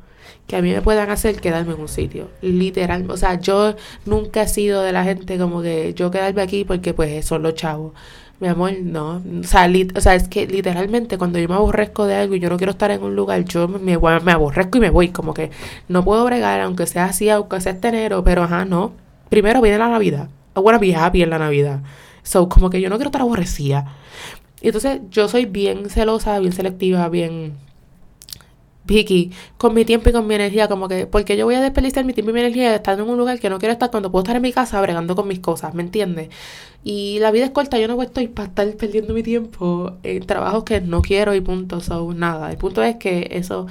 que 0.48 0.56
a 0.56 0.62
mí 0.62 0.72
me 0.72 0.82
puedan 0.82 1.10
hacer 1.12 1.40
quedarme 1.40 1.74
en 1.74 1.82
un 1.82 1.88
sitio. 1.88 2.30
Literal, 2.42 3.10
o 3.10 3.18
sea, 3.18 3.40
yo 3.40 3.76
nunca 4.06 4.42
he 4.42 4.48
sido 4.48 4.82
de 4.82 4.92
la 4.92 5.04
gente 5.04 5.38
como 5.38 5.62
que 5.62 5.94
yo 5.94 6.10
quedarme 6.10 6.42
aquí 6.42 6.66
porque 6.66 6.94
pues 6.94 7.24
son 7.26 7.44
los 7.44 7.54
chavos. 7.54 7.94
Mi 8.40 8.48
amor, 8.48 8.72
no. 8.82 9.22
O 9.42 9.44
sea, 9.44 9.70
o 9.96 10.02
sea, 10.02 10.16
es 10.16 10.30
que 10.30 10.48
literalmente 10.48 11.18
cuando 11.18 11.40
yo 11.40 11.48
me 11.50 11.56
aborrezco 11.56 12.06
de 12.06 12.16
algo 12.16 12.36
y 12.36 12.40
yo 12.40 12.50
no 12.50 12.58
quiero 12.58 12.72
estar 12.72 12.90
en 12.90 13.04
un 13.04 13.16
lugar, 13.16 13.44
yo 13.44 13.68
me, 13.68 13.98
me 13.98 14.32
aborrezco 14.32 14.78
y 14.78 14.82
me 14.82 14.90
voy. 14.90 15.10
Como 15.10 15.34
que 15.34 15.52
no 15.90 16.04
puedo 16.06 16.24
bregar, 16.26 16.62
aunque 16.62 16.88
sea 16.88 17.06
así, 17.06 17.30
aunque 17.30 17.60
sea 17.60 17.74
este 17.74 17.90
enero, 17.90 18.24
pero 18.24 18.44
ajá, 18.44 18.66
no. 18.66 18.94
Primero 19.30 19.62
viene 19.62 19.78
la 19.78 19.90
Navidad. 19.90 20.30
I 20.56 20.62
wanna 20.62 20.80
be 20.80 20.96
happy 20.96 21.22
en 21.22 21.30
la 21.32 21.38
Navidad. 21.38 21.82
So, 22.24 22.48
como 22.50 22.70
que 22.70 22.82
yo 22.82 22.90
no 22.90 22.96
quiero 22.96 23.10
estar 23.10 23.22
aborrecida. 23.22 23.94
Y 24.62 24.68
entonces 24.68 25.02
yo 25.10 25.28
soy 25.28 25.46
bien 25.46 25.90
celosa, 25.90 26.40
bien 26.40 26.54
selectiva, 26.54 27.08
bien 27.10 27.54
picky 28.90 29.32
con 29.58 29.76
mi 29.76 29.86
tiempo 29.86 30.10
y 30.10 30.12
con 30.14 30.26
mi 30.26 30.34
energía, 30.34 30.68
como 30.68 30.88
que, 30.88 31.06
porque 31.06 31.38
yo 31.38 31.46
voy 31.46 31.54
a 31.56 31.62
desperdiciar 31.62 32.06
mi 32.06 32.14
tiempo 32.14 32.32
y 32.32 32.34
mi 32.34 32.40
energía 32.40 32.74
estando 32.74 33.04
en 33.04 33.10
un 33.10 33.18
lugar 33.20 33.40
que 33.40 33.50
no 33.50 33.60
quiero 33.60 33.74
estar 33.74 33.92
cuando 33.92 34.12
puedo 34.12 34.24
estar 34.24 34.36
en 34.36 34.42
mi 34.42 34.52
casa 34.52 34.82
bregando 34.82 35.16
con 35.16 35.28
mis 35.28 35.40
cosas, 35.40 35.76
¿me 35.76 35.84
entiendes? 35.84 36.30
Y 36.84 37.20
la 37.20 37.30
vida 37.30 37.46
es 37.46 37.52
corta, 37.52 37.78
yo 37.78 37.88
no 37.88 38.02
estoy 38.02 38.28
para 38.28 38.48
estar 38.50 38.68
perdiendo 38.78 39.14
mi 39.14 39.22
tiempo 39.22 39.94
en 40.02 40.26
trabajos 40.26 40.64
que 40.64 40.82
no 40.82 41.02
quiero 41.04 41.36
y 41.36 41.42
punto, 41.42 41.82
so, 41.82 42.14
nada. 42.14 42.50
El 42.52 42.58
punto 42.58 42.82
es 42.82 42.96
que 42.96 43.28
eso 43.32 43.68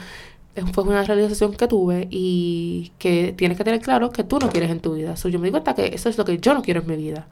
fue 0.73 0.85
una 0.85 1.03
realización 1.05 1.53
que 1.55 1.67
tuve 1.69 2.09
y 2.11 2.93
que 2.99 3.33
tienes 3.37 3.59
que 3.59 3.65
tener 3.65 3.81
claro 3.81 4.11
que 4.11 4.25
tú 4.25 4.39
no 4.39 4.51
quieres 4.51 4.71
en 4.71 4.81
tu 4.81 4.95
vida. 4.95 5.17
So, 5.17 5.29
yo 5.29 5.39
me 5.41 5.47
di 5.47 5.51
cuenta 5.51 5.75
que 5.75 5.87
eso 5.95 6.09
es 6.09 6.19
lo 6.19 6.25
que 6.25 6.39
yo 6.39 6.55
no 6.55 6.63
quiero 6.63 6.81
en 6.83 6.87
mi 6.87 6.97
vida. 6.97 7.27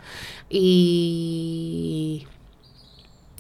Y 0.51 2.27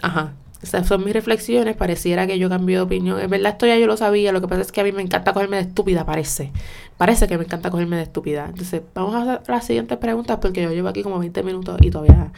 Ajá. 0.03 0.33
Esas 0.63 0.87
son 0.87 1.05
mis 1.05 1.13
reflexiones. 1.13 1.77
Pareciera 1.77 2.27
que 2.27 2.39
yo 2.39 2.49
cambié 2.49 2.77
de 2.77 2.83
opinión. 2.83 3.21
En 3.21 3.31
verdad, 3.31 3.53
esto 3.53 3.67
ya 3.67 3.77
yo 3.77 3.87
lo 3.87 3.97
sabía. 3.97 4.33
Lo 4.33 4.41
que 4.41 4.49
pasa 4.49 4.63
es 4.63 4.73
que 4.73 4.81
a 4.81 4.85
mí 4.85 4.93
me 4.93 5.03
encanta 5.03 5.33
cogerme 5.33 5.57
de 5.57 5.63
estúpida, 5.63 6.05
parece. 6.05 6.51
Parece 6.97 7.29
que 7.29 7.37
me 7.39 7.45
encanta 7.45 7.71
cogerme 7.71 7.97
de 7.97 8.03
estúpida. 8.03 8.47
Entonces, 8.49 8.83
vamos 8.95 9.15
a 9.15 9.23
hacer 9.23 9.41
las 9.49 9.67
siguientes 9.67 9.99
preguntas 9.99 10.39
porque 10.41 10.63
yo 10.63 10.71
llevo 10.71 10.89
aquí 10.89 11.03
como 11.03 11.19
20 11.19 11.43
minutos 11.43 11.79
y 11.83 11.91
todavía 11.91 12.33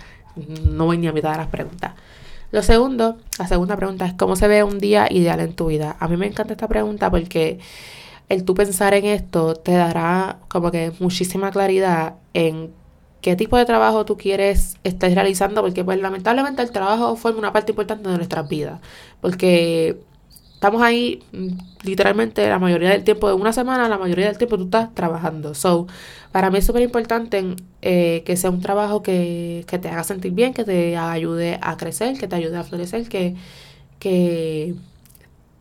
no 0.71 0.87
voy 0.87 0.99
ni 0.99 1.07
a 1.07 1.12
mitad 1.12 1.33
de 1.33 1.38
las 1.38 1.49
preguntas. 1.49 1.92
Lo 2.51 2.62
segundo, 2.62 3.18
la 3.38 3.47
segunda 3.47 3.77
pregunta 3.77 4.07
es: 4.07 4.14
¿cómo 4.14 4.35
se 4.35 4.49
ve 4.49 4.62
un 4.62 4.79
día 4.79 5.07
ideal 5.11 5.40
en 5.40 5.55
tu 5.55 5.66
vida? 5.66 5.97
A 6.01 6.09
mí 6.09 6.16
me 6.16 6.27
encanta 6.27 6.55
esta 6.55 6.66
pregunta 6.66 7.11
porque 7.11 7.61
el 8.29 8.44
tú 8.44 8.55
pensar 8.55 8.94
en 8.94 9.05
esto 9.05 9.55
te 9.55 9.73
dará 9.73 10.38
como 10.49 10.71
que 10.71 10.92
muchísima 10.99 11.51
claridad 11.51 12.14
en 12.35 12.73
qué 13.20 13.37
tipo 13.37 13.57
de 13.57 13.64
trabajo 13.64 14.04
tú 14.04 14.16
quieres 14.16 14.76
estar 14.85 15.11
realizando, 15.11 15.62
porque 15.62 15.85
pues 15.85 16.00
lamentablemente 16.00 16.62
el 16.62 16.70
trabajo 16.70 17.16
forma 17.16 17.38
una 17.38 17.52
parte 17.52 17.72
importante 17.72 18.09
de 18.09 18.16
nuestras 18.16 18.48
vidas, 18.48 18.81
porque 19.20 20.00
estamos 20.54 20.83
ahí 20.83 21.22
mm, 21.33 21.48
literalmente 21.85 22.48
la 22.48 22.59
mayoría 22.59 22.90
del 22.90 23.04
tiempo 23.04 23.28
de 23.28 23.35
una 23.35 23.52
semana, 23.52 23.88
la 23.88 23.98
mayoría 23.98 24.26
del 24.26 24.38
tiempo 24.38 24.57
tú 24.59 24.64
estás 24.64 24.94
trabajando. 24.94 25.54
So, 25.54 25.87
para 26.33 26.50
mí 26.50 26.59
es 26.59 26.66
súper 26.66 26.83
importante 26.83 27.57
eh, 27.83 28.22
que 28.26 28.37
sea 28.37 28.50
un 28.50 28.61
trabajo 28.61 29.02
que, 29.02 29.64
que, 29.68 29.78
te 29.78 29.88
haga 29.88 30.04
sentir 30.04 30.33
bien, 30.33 30.54
que 30.54 30.64
te 30.64 30.96
ayude 30.96 31.59
a 31.62 31.76
crecer, 31.76 32.18
que 32.18 32.28
te 32.28 32.37
ayude 32.37 32.57
a 32.57 32.64
florecer, 32.64 33.09
que, 33.09 33.37
que 34.00 34.74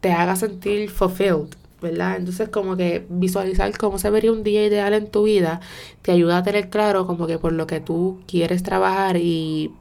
te 0.01 0.11
haga 0.11 0.35
sentir 0.35 0.89
fulfilled. 0.89 1.55
¿Verdad? 1.81 2.17
Entonces 2.17 2.49
como 2.49 2.75
que 2.75 3.05
visualizar 3.09 3.75
cómo 3.77 3.99
se 3.99 4.09
vería 4.09 4.31
un 4.31 4.43
día 4.43 4.65
ideal 4.65 4.93
en 4.93 5.07
tu 5.07 5.23
vida 5.23 5.61
te 6.01 6.11
ayuda 6.11 6.39
a 6.39 6.43
tener 6.43 6.69
claro 6.69 7.05
como 7.05 7.27
que 7.27 7.37
por 7.37 7.53
lo 7.53 7.67
que 7.67 7.79
tú 7.79 8.19
quieres 8.27 8.63
trabajar 8.63 9.17
y 9.17 9.71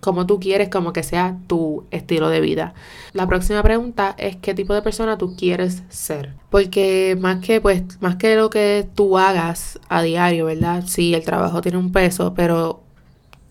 cómo 0.00 0.26
tú 0.26 0.40
quieres 0.40 0.68
como 0.68 0.92
que 0.92 1.04
sea 1.04 1.38
tu 1.46 1.84
estilo 1.92 2.28
de 2.28 2.40
vida. 2.40 2.74
La 3.12 3.28
próxima 3.28 3.62
pregunta 3.62 4.16
es 4.18 4.34
qué 4.36 4.52
tipo 4.52 4.74
de 4.74 4.82
persona 4.82 5.16
tú 5.16 5.36
quieres 5.36 5.84
ser. 5.90 6.34
Porque 6.50 7.16
más 7.20 7.38
que 7.44 7.60
pues 7.60 7.84
más 8.00 8.16
que 8.16 8.34
lo 8.34 8.50
que 8.50 8.88
tú 8.96 9.16
hagas 9.16 9.78
a 9.88 10.02
diario, 10.02 10.46
¿verdad? 10.46 10.84
Sí, 10.86 11.14
el 11.14 11.24
trabajo 11.24 11.60
tiene 11.60 11.78
un 11.78 11.92
peso, 11.92 12.34
pero 12.34 12.81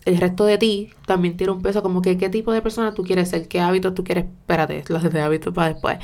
el 0.04 0.18
resto 0.18 0.44
de 0.44 0.58
ti 0.58 0.90
también 1.06 1.36
tiene 1.36 1.52
un 1.52 1.62
peso 1.62 1.82
como 1.82 2.02
que 2.02 2.18
qué 2.18 2.28
tipo 2.28 2.52
de 2.52 2.62
persona 2.62 2.94
tú 2.94 3.04
quieres 3.04 3.28
ser, 3.28 3.48
qué 3.48 3.60
hábitos 3.60 3.94
tú 3.94 4.04
quieres, 4.04 4.24
espérate, 4.24 4.84
los 4.88 5.02
de 5.12 5.20
hábitos 5.20 5.54
para 5.54 5.68
después, 5.68 5.98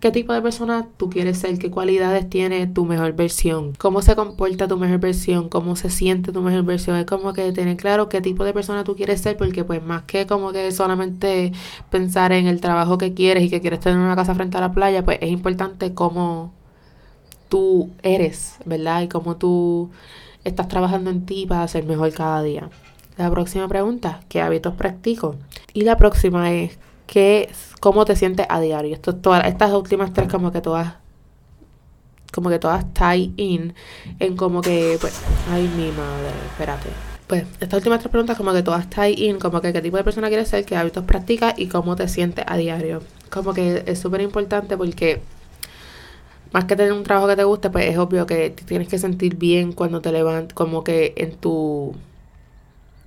qué 0.00 0.10
tipo 0.10 0.32
de 0.32 0.40
persona 0.42 0.88
tú 0.96 1.10
quieres 1.10 1.38
ser, 1.38 1.58
qué 1.58 1.70
cualidades 1.70 2.28
tiene 2.30 2.66
tu 2.66 2.84
mejor 2.84 3.12
versión, 3.14 3.72
cómo 3.78 4.02
se 4.02 4.16
comporta 4.16 4.68
tu 4.68 4.76
mejor 4.78 5.00
versión, 5.00 5.48
cómo 5.48 5.76
se 5.76 5.90
siente 5.90 6.32
tu 6.32 6.40
mejor 6.42 6.64
versión, 6.64 6.96
es 6.96 7.06
como 7.06 7.32
que 7.32 7.52
tener 7.52 7.76
claro 7.76 8.08
qué 8.08 8.20
tipo 8.20 8.44
de 8.44 8.52
persona 8.52 8.84
tú 8.84 8.96
quieres 8.96 9.20
ser, 9.20 9.36
porque 9.36 9.64
pues 9.64 9.82
más 9.82 10.02
que 10.04 10.26
como 10.26 10.52
que 10.52 10.72
solamente 10.72 11.52
pensar 11.90 12.32
en 12.32 12.46
el 12.46 12.60
trabajo 12.60 12.98
que 12.98 13.14
quieres 13.14 13.44
y 13.44 13.50
que 13.50 13.60
quieres 13.60 13.80
tener 13.80 13.98
una 13.98 14.16
casa 14.16 14.34
frente 14.34 14.56
a 14.58 14.60
la 14.60 14.72
playa, 14.72 15.04
pues 15.04 15.18
es 15.20 15.30
importante 15.30 15.94
cómo 15.94 16.52
tú 17.48 17.90
eres, 18.02 18.56
¿verdad? 18.64 19.02
Y 19.02 19.08
cómo 19.08 19.36
tú 19.36 19.90
estás 20.44 20.68
trabajando 20.68 21.10
en 21.10 21.26
ti 21.26 21.46
para 21.46 21.68
ser 21.68 21.84
mejor 21.84 22.12
cada 22.12 22.42
día. 22.42 22.70
La 23.18 23.30
próxima 23.30 23.68
pregunta, 23.68 24.20
¿qué 24.28 24.40
hábitos 24.40 24.74
practico? 24.74 25.36
Y 25.74 25.82
la 25.82 25.96
próxima 25.96 26.52
es, 26.52 26.78
¿qué, 27.06 27.50
¿cómo 27.80 28.04
te 28.04 28.16
sientes 28.16 28.46
a 28.48 28.60
diario? 28.60 28.94
Esto, 28.94 29.14
todas, 29.14 29.46
estas 29.46 29.72
últimas 29.72 30.12
tres 30.12 30.28
como 30.28 30.50
que 30.50 30.60
todas 30.60 30.94
como 32.32 32.48
que 32.48 32.58
todas 32.58 32.86
tie 32.94 33.30
in 33.36 33.74
en 34.18 34.36
como 34.36 34.62
que, 34.62 34.96
pues, 35.00 35.20
ay, 35.50 35.70
mi 35.76 35.90
madre, 35.92 36.30
espérate. 36.46 36.88
Pues, 37.26 37.44
estas 37.60 37.74
últimas 37.74 38.00
tres 38.00 38.10
preguntas 38.10 38.38
como 38.38 38.54
que 38.54 38.62
todas 38.62 38.88
tie 38.88 39.10
in, 39.10 39.38
como 39.38 39.60
que 39.60 39.72
qué 39.74 39.82
tipo 39.82 39.98
de 39.98 40.04
persona 40.04 40.28
quieres 40.28 40.48
ser, 40.48 40.64
qué 40.64 40.76
hábitos 40.76 41.04
practicas 41.04 41.52
y 41.58 41.66
cómo 41.66 41.94
te 41.94 42.08
sientes 42.08 42.46
a 42.48 42.56
diario. 42.56 43.02
Como 43.28 43.52
que 43.52 43.84
es 43.86 43.98
súper 43.98 44.22
importante 44.22 44.78
porque 44.78 45.20
más 46.52 46.64
que 46.64 46.76
tener 46.76 46.92
un 46.92 47.02
trabajo 47.02 47.28
que 47.28 47.36
te 47.36 47.44
guste, 47.44 47.68
pues 47.68 47.86
es 47.86 47.98
obvio 47.98 48.26
que 48.26 48.50
tienes 48.50 48.88
que 48.88 48.98
sentir 48.98 49.36
bien 49.36 49.72
cuando 49.72 50.00
te 50.00 50.12
levantas, 50.12 50.54
como 50.54 50.84
que 50.84 51.12
en 51.16 51.36
tu 51.36 51.94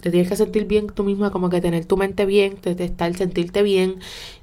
te 0.06 0.12
tienes 0.12 0.30
que 0.30 0.36
sentir 0.36 0.66
bien 0.66 0.86
tú 0.86 1.04
misma, 1.04 1.32
como 1.32 1.50
que 1.50 1.62
tener 1.62 1.84
tu 1.86 1.98
mente 1.98 2.28
bien, 2.28 2.60
estar, 2.64 3.12
sentirte 3.16 3.64
bien 3.64 3.96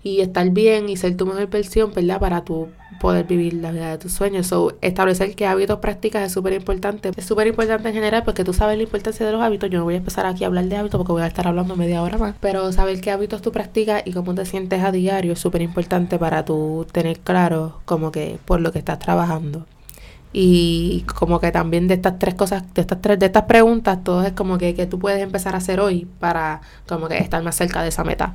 y 0.03 0.21
estar 0.21 0.51
bien 0.51 0.89
y 0.89 0.97
ser 0.97 1.17
tu 1.17 1.25
mejor 1.25 1.49
versión, 1.49 1.93
¿verdad? 1.95 2.19
Para 2.19 2.43
tu 2.43 2.67
poder 3.01 3.27
vivir 3.27 3.55
la 3.55 3.71
vida 3.71 3.91
de 3.91 3.97
tus 3.97 4.13
sueños. 4.13 4.49
So, 4.49 4.73
establecer 4.81 5.37
qué 5.37 5.47
hábitos 5.47 5.79
practicas 5.79 6.27
es 6.27 6.33
súper 6.33 6.55
importante. 6.55 7.13
Es 7.15 7.25
súper 7.27 7.47
importante 7.47 7.91
en 7.91 7.95
general 7.95 8.25
porque 8.25 8.43
tú 8.43 8.53
sabes 8.53 8.77
la 8.77 8.83
importancia 8.83 9.25
de 9.25 9.31
los 9.31 9.41
hábitos. 9.41 9.71
Yo 9.71 9.79
no 9.79 9.85
voy 9.85 9.95
a 9.95 9.99
empezar 9.99 10.27
aquí 10.27 10.43
a 10.43 10.49
hablar 10.49 10.65
de 10.65 10.77
hábitos 10.79 10.99
porque 10.99 11.13
voy 11.13 11.23
a 11.23 11.29
estar 11.29 11.47
hablando 11.47 11.77
media 11.77 12.03
hora 12.03 12.19
más. 12.19 12.35
Pero 12.41 12.73
saber 12.73 13.01
qué 13.01 13.13
hábitos 13.13 13.41
tú 13.41 13.53
practicas 13.53 14.03
y 14.05 14.11
cómo 14.11 14.35
te 14.35 14.45
sientes 14.45 14.83
a 14.83 14.91
diario 14.91 15.35
es 15.35 15.39
súper 15.39 15.63
importante 15.63 16.19
para 16.19 16.45
tú 16.45 16.89
tener 16.91 17.21
claro 17.21 17.79
como 17.85 18.11
que 18.11 18.41
por 18.45 18.61
lo 18.61 18.73
que 18.73 18.81
estás 18.81 18.99
trabajando. 18.99 19.65
Y 20.33 21.05
como 21.15 21.41
que 21.41 21.53
también 21.53 21.89
de 21.89 21.95
estas 21.95 22.19
tres 22.19 22.35
cosas, 22.35 22.65
de 22.75 22.81
estas 22.81 23.01
tres, 23.03 23.19
de 23.19 23.27
estas 23.27 23.45
preguntas, 23.45 24.03
todo 24.03 24.23
es 24.25 24.33
como 24.33 24.57
que, 24.57 24.75
que 24.75 24.87
tú 24.87 24.99
puedes 24.99 25.23
empezar 25.23 25.55
a 25.55 25.59
hacer 25.59 25.79
hoy 25.79 26.07
para 26.21 26.63
como 26.89 27.09
que 27.09 27.19
estar 27.19 27.43
más 27.43 27.55
cerca 27.55 27.83
de 27.83 27.91
esa 27.91 28.03
meta. 28.03 28.35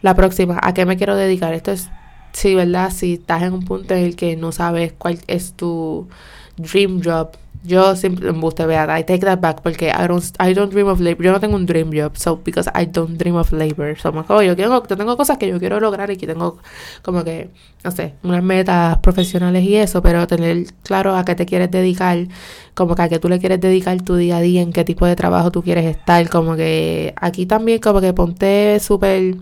La 0.00 0.14
próxima, 0.14 0.58
¿a 0.62 0.72
qué 0.74 0.86
me 0.86 0.96
quiero 0.96 1.16
dedicar? 1.16 1.52
Esto 1.54 1.72
es, 1.72 1.90
sí, 2.32 2.54
¿verdad? 2.54 2.90
Si 2.90 3.14
estás 3.14 3.42
en 3.42 3.54
un 3.54 3.64
punto 3.64 3.94
en 3.94 4.04
el 4.04 4.16
que 4.16 4.36
no 4.36 4.52
sabes 4.52 4.92
cuál 4.92 5.18
es 5.26 5.54
tu 5.54 6.08
dream 6.56 7.02
job, 7.02 7.30
yo 7.64 7.94
siempre 7.94 8.28
embuste, 8.28 8.66
vea, 8.66 8.98
I 8.98 9.04
take 9.04 9.20
that 9.20 9.38
back 9.38 9.62
porque 9.62 9.88
I 9.88 10.06
don't, 10.08 10.24
I 10.40 10.52
don't 10.52 10.72
dream 10.72 10.88
of 10.88 11.00
labor. 11.00 11.24
Yo 11.24 11.32
no 11.32 11.40
tengo 11.40 11.54
un 11.54 11.66
dream 11.66 11.90
job, 11.92 12.16
so 12.16 12.40
because 12.42 12.68
I 12.74 12.86
don't 12.86 13.16
dream 13.16 13.36
of 13.36 13.52
labor. 13.52 13.96
So, 13.98 14.12
como, 14.12 14.42
yo, 14.42 14.56
quiero, 14.56 14.82
yo 14.86 14.96
tengo 14.96 15.16
cosas 15.16 15.38
que 15.38 15.48
yo 15.48 15.58
quiero 15.58 15.78
lograr 15.78 16.10
y 16.10 16.16
que 16.16 16.26
tengo 16.26 16.58
como 17.02 17.22
que, 17.22 17.50
no 17.84 17.90
sé, 17.92 18.14
unas 18.24 18.42
metas 18.42 18.98
profesionales 18.98 19.62
y 19.62 19.76
eso, 19.76 20.02
pero 20.02 20.26
tener 20.26 20.66
claro 20.82 21.14
a 21.14 21.24
qué 21.24 21.34
te 21.34 21.46
quieres 21.46 21.70
dedicar, 21.70 22.26
como 22.74 22.96
que 22.96 23.02
a 23.02 23.08
qué 23.08 23.18
tú 23.18 23.28
le 23.28 23.38
quieres 23.38 23.60
dedicar 23.60 24.00
tu 24.02 24.16
día 24.16 24.38
a 24.38 24.40
día, 24.40 24.62
en 24.62 24.72
qué 24.72 24.84
tipo 24.84 25.06
de 25.06 25.14
trabajo 25.14 25.52
tú 25.52 25.62
quieres 25.62 25.84
estar, 25.84 26.28
como 26.30 26.56
que 26.56 27.14
aquí 27.16 27.46
también 27.46 27.78
como 27.78 28.00
que 28.00 28.12
ponte 28.12 28.80
súper 28.80 29.36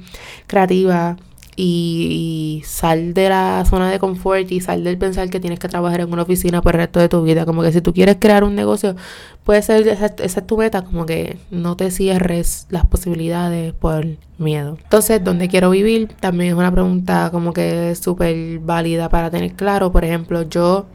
creativa 0.47 1.17
y, 1.63 2.63
sal 2.65 3.13
de 3.13 3.29
la 3.29 3.65
zona 3.69 3.91
de 3.91 3.99
confort 3.99 4.51
y 4.51 4.61
sal 4.61 4.83
del 4.83 4.97
pensar 4.97 5.29
que 5.29 5.41
tienes 5.41 5.59
que 5.59 5.69
trabajar 5.69 6.01
en 6.01 6.13
una 6.13 6.23
oficina 6.23 6.63
por 6.63 6.75
el 6.75 6.81
resto 6.81 7.01
de 7.01 7.09
tu 7.09 7.23
vida. 7.23 7.45
Como 7.45 7.63
que 7.63 7.73
si 7.73 7.83
tú 7.83 7.93
quieres 7.93 8.17
crear 8.19 8.45
un 8.45 8.55
negocio, 8.55 8.97
puede 9.45 9.61
ser, 9.61 9.87
esa, 9.89 10.07
es 10.07 10.47
tu 10.47 10.57
meta, 10.57 10.83
como 10.83 11.05
que 11.05 11.37
no 11.51 11.77
te 11.77 11.91
cierres 11.91 12.67
las 12.71 12.87
posibilidades 12.87 13.75
por 13.75 14.07
miedo. 14.39 14.79
Entonces, 14.83 15.23
¿dónde 15.23 15.49
quiero 15.49 15.71
vivir? 15.71 16.09
También 16.21 16.53
es 16.53 16.57
una 16.57 16.73
pregunta 16.73 17.29
como 17.31 17.53
que 17.53 17.95
súper 17.95 18.59
válida 18.61 19.11
para 19.11 19.31
tener 19.31 19.53
claro. 19.53 19.93
Por 19.93 20.05
ejemplo, 20.05 20.43
yo 20.49 20.87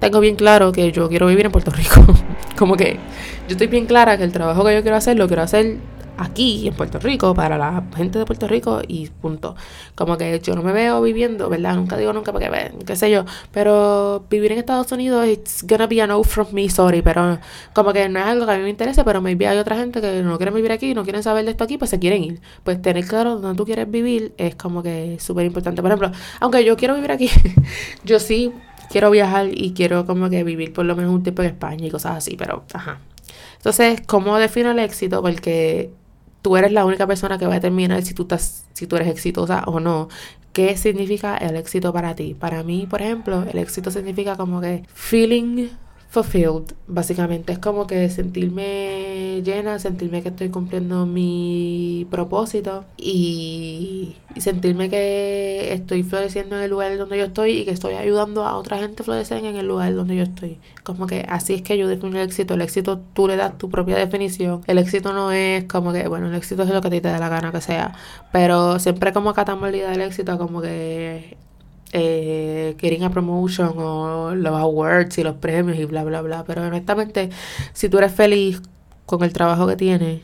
tengo 0.00 0.18
bien 0.20 0.34
claro 0.34 0.72
que 0.72 0.90
yo 0.90 1.08
quiero 1.08 1.28
vivir 1.28 1.46
en 1.46 1.52
Puerto 1.52 1.70
Rico. 1.70 2.04
como 2.58 2.76
que 2.76 2.94
yo 3.46 3.52
estoy 3.52 3.68
bien 3.68 3.86
clara 3.86 4.16
que 4.16 4.24
el 4.24 4.32
trabajo 4.32 4.64
que 4.64 4.74
yo 4.74 4.82
quiero 4.82 4.96
hacer 4.96 5.16
lo 5.16 5.28
quiero 5.28 5.42
hacer 5.42 5.78
aquí 6.18 6.68
en 6.68 6.74
Puerto 6.74 6.98
Rico 6.98 7.34
para 7.34 7.58
la 7.58 7.84
gente 7.96 8.18
de 8.18 8.24
Puerto 8.24 8.46
Rico 8.46 8.80
y 8.86 9.08
punto. 9.08 9.56
Como 9.94 10.16
que 10.16 10.40
yo 10.40 10.54
no 10.54 10.62
me 10.62 10.72
veo 10.72 11.00
viviendo, 11.02 11.48
¿verdad? 11.48 11.76
Nunca 11.76 11.96
digo 11.96 12.12
nunca 12.12 12.32
porque, 12.32 12.72
qué 12.86 12.96
sé 12.96 13.10
yo, 13.10 13.24
pero 13.52 14.24
vivir 14.30 14.52
en 14.52 14.58
Estados 14.58 14.90
Unidos 14.92 15.26
it's 15.26 15.64
gonna 15.66 15.86
be 15.86 16.00
a 16.00 16.06
no 16.06 16.22
from 16.24 16.48
me, 16.52 16.68
sorry, 16.68 17.02
pero 17.02 17.38
como 17.72 17.92
que 17.92 18.08
no 18.08 18.18
es 18.20 18.26
algo 18.26 18.46
que 18.46 18.52
a 18.52 18.56
mí 18.56 18.62
me 18.62 18.70
interese, 18.70 19.04
pero 19.04 19.20
maybe 19.20 19.46
hay 19.46 19.58
otra 19.58 19.76
gente 19.76 20.00
que 20.00 20.22
no 20.22 20.36
quiere 20.36 20.52
vivir 20.52 20.72
aquí, 20.72 20.94
no 20.94 21.04
quieren 21.04 21.22
saber 21.22 21.44
de 21.44 21.52
esto 21.52 21.64
aquí, 21.64 21.78
pues 21.78 21.90
se 21.90 21.98
quieren 21.98 22.22
ir. 22.24 22.40
Pues 22.62 22.80
tener 22.80 23.06
claro 23.06 23.38
dónde 23.38 23.56
tú 23.56 23.64
quieres 23.64 23.90
vivir 23.90 24.34
es 24.36 24.54
como 24.54 24.82
que 24.82 25.18
súper 25.20 25.46
importante. 25.46 25.82
Por 25.82 25.90
ejemplo, 25.90 26.12
aunque 26.40 26.64
yo 26.64 26.76
quiero 26.76 26.94
vivir 26.94 27.12
aquí, 27.12 27.30
yo 28.04 28.18
sí 28.18 28.52
quiero 28.90 29.10
viajar 29.10 29.48
y 29.52 29.72
quiero 29.72 30.06
como 30.06 30.30
que 30.30 30.44
vivir 30.44 30.72
por 30.72 30.84
lo 30.84 30.94
menos 30.96 31.12
un 31.12 31.22
tiempo 31.22 31.42
en 31.42 31.48
España 31.48 31.86
y 31.86 31.90
cosas 31.90 32.16
así, 32.16 32.36
pero 32.36 32.64
ajá. 32.72 33.00
Entonces, 33.56 34.02
¿cómo 34.06 34.36
defino 34.36 34.70
el 34.72 34.78
éxito? 34.78 35.22
Porque 35.22 35.90
tú 36.44 36.58
eres 36.58 36.72
la 36.72 36.84
única 36.84 37.06
persona 37.06 37.38
que 37.38 37.46
va 37.46 37.52
a 37.52 37.54
determinar 37.54 38.02
si 38.02 38.12
tú, 38.12 38.24
estás, 38.24 38.66
si 38.74 38.86
tú 38.86 38.96
eres 38.96 39.08
exitosa 39.08 39.64
o 39.64 39.80
no. 39.80 40.08
¿Qué 40.52 40.76
significa 40.76 41.38
el 41.38 41.56
éxito 41.56 41.90
para 41.90 42.14
ti? 42.14 42.34
Para 42.38 42.62
mí, 42.62 42.86
por 42.88 43.00
ejemplo, 43.00 43.44
el 43.50 43.58
éxito 43.58 43.90
significa 43.90 44.36
como 44.36 44.60
que 44.60 44.82
feeling 44.92 45.70
fulfilled, 46.14 46.74
básicamente. 46.86 47.52
Es 47.52 47.58
como 47.58 47.86
que 47.86 48.08
sentirme 48.08 49.42
llena, 49.42 49.78
sentirme 49.80 50.22
que 50.22 50.28
estoy 50.28 50.48
cumpliendo 50.48 51.06
mi 51.06 52.06
propósito 52.10 52.84
y, 52.96 54.16
sentirme 54.36 54.88
que 54.90 55.72
estoy 55.72 56.02
floreciendo 56.04 56.56
en 56.56 56.62
el 56.62 56.70
lugar 56.70 56.96
donde 56.96 57.18
yo 57.18 57.24
estoy 57.24 57.58
y 57.58 57.64
que 57.64 57.72
estoy 57.72 57.94
ayudando 57.94 58.44
a 58.44 58.56
otra 58.56 58.78
gente 58.78 59.02
a 59.02 59.04
florecer 59.04 59.44
en 59.44 59.56
el 59.56 59.66
lugar 59.66 59.94
donde 59.94 60.16
yo 60.16 60.22
estoy. 60.22 60.58
Como 60.84 61.06
que 61.06 61.26
así 61.28 61.54
es 61.54 61.62
que 61.62 61.76
yo 61.76 61.88
defino 61.88 62.16
el 62.18 62.28
éxito. 62.28 62.54
El 62.54 62.62
éxito 62.62 63.00
tú 63.12 63.26
le 63.26 63.36
das 63.36 63.58
tu 63.58 63.68
propia 63.68 63.96
definición. 63.96 64.62
El 64.66 64.78
éxito 64.78 65.12
no 65.12 65.32
es 65.32 65.64
como 65.64 65.92
que, 65.92 66.06
bueno, 66.08 66.28
el 66.28 66.34
éxito 66.34 66.62
es 66.62 66.70
lo 66.70 66.80
que 66.80 66.88
a 66.88 66.90
ti 66.90 67.00
te 67.00 67.08
dé 67.08 67.18
la 67.18 67.28
gana 67.28 67.50
que 67.50 67.60
sea. 67.60 67.94
Pero 68.32 68.78
siempre 68.78 69.12
como 69.12 69.34
catamos 69.34 69.70
la 69.70 69.76
idea 69.76 69.90
del 69.90 70.02
éxito 70.02 70.38
como 70.38 70.62
que 70.62 71.36
eh, 71.96 72.76
getting 72.80 73.04
a 73.04 73.10
promotion 73.10 73.72
o 73.78 74.34
los 74.34 74.52
awards 74.52 75.16
y 75.16 75.22
los 75.22 75.36
premios 75.36 75.78
y 75.78 75.84
bla, 75.84 76.02
bla, 76.02 76.22
bla. 76.22 76.44
Pero 76.44 76.62
honestamente, 76.62 77.30
si 77.72 77.88
tú 77.88 77.98
eres 77.98 78.12
feliz 78.12 78.60
con 79.06 79.22
el 79.22 79.32
trabajo 79.32 79.66
que 79.68 79.76
tienes, 79.76 80.22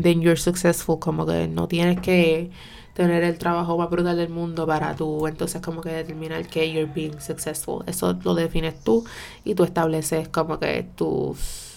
then 0.00 0.20
you're 0.20 0.38
successful. 0.38 0.98
Como 0.98 1.24
que 1.24 1.48
no 1.48 1.68
tienes 1.68 2.00
que 2.00 2.50
tener 2.92 3.24
el 3.24 3.38
trabajo 3.38 3.78
más 3.78 3.88
brutal 3.88 4.16
del 4.18 4.28
mundo 4.28 4.66
para 4.66 4.94
tú, 4.94 5.26
entonces 5.26 5.62
como 5.62 5.80
que 5.80 5.90
determinar 5.90 6.46
que 6.46 6.70
you're 6.70 6.92
being 6.92 7.18
successful. 7.18 7.82
Eso 7.86 8.18
lo 8.22 8.34
defines 8.34 8.78
tú 8.84 9.04
y 9.44 9.54
tú 9.54 9.64
estableces 9.64 10.28
como 10.28 10.58
que 10.58 10.86
tus 10.96 11.68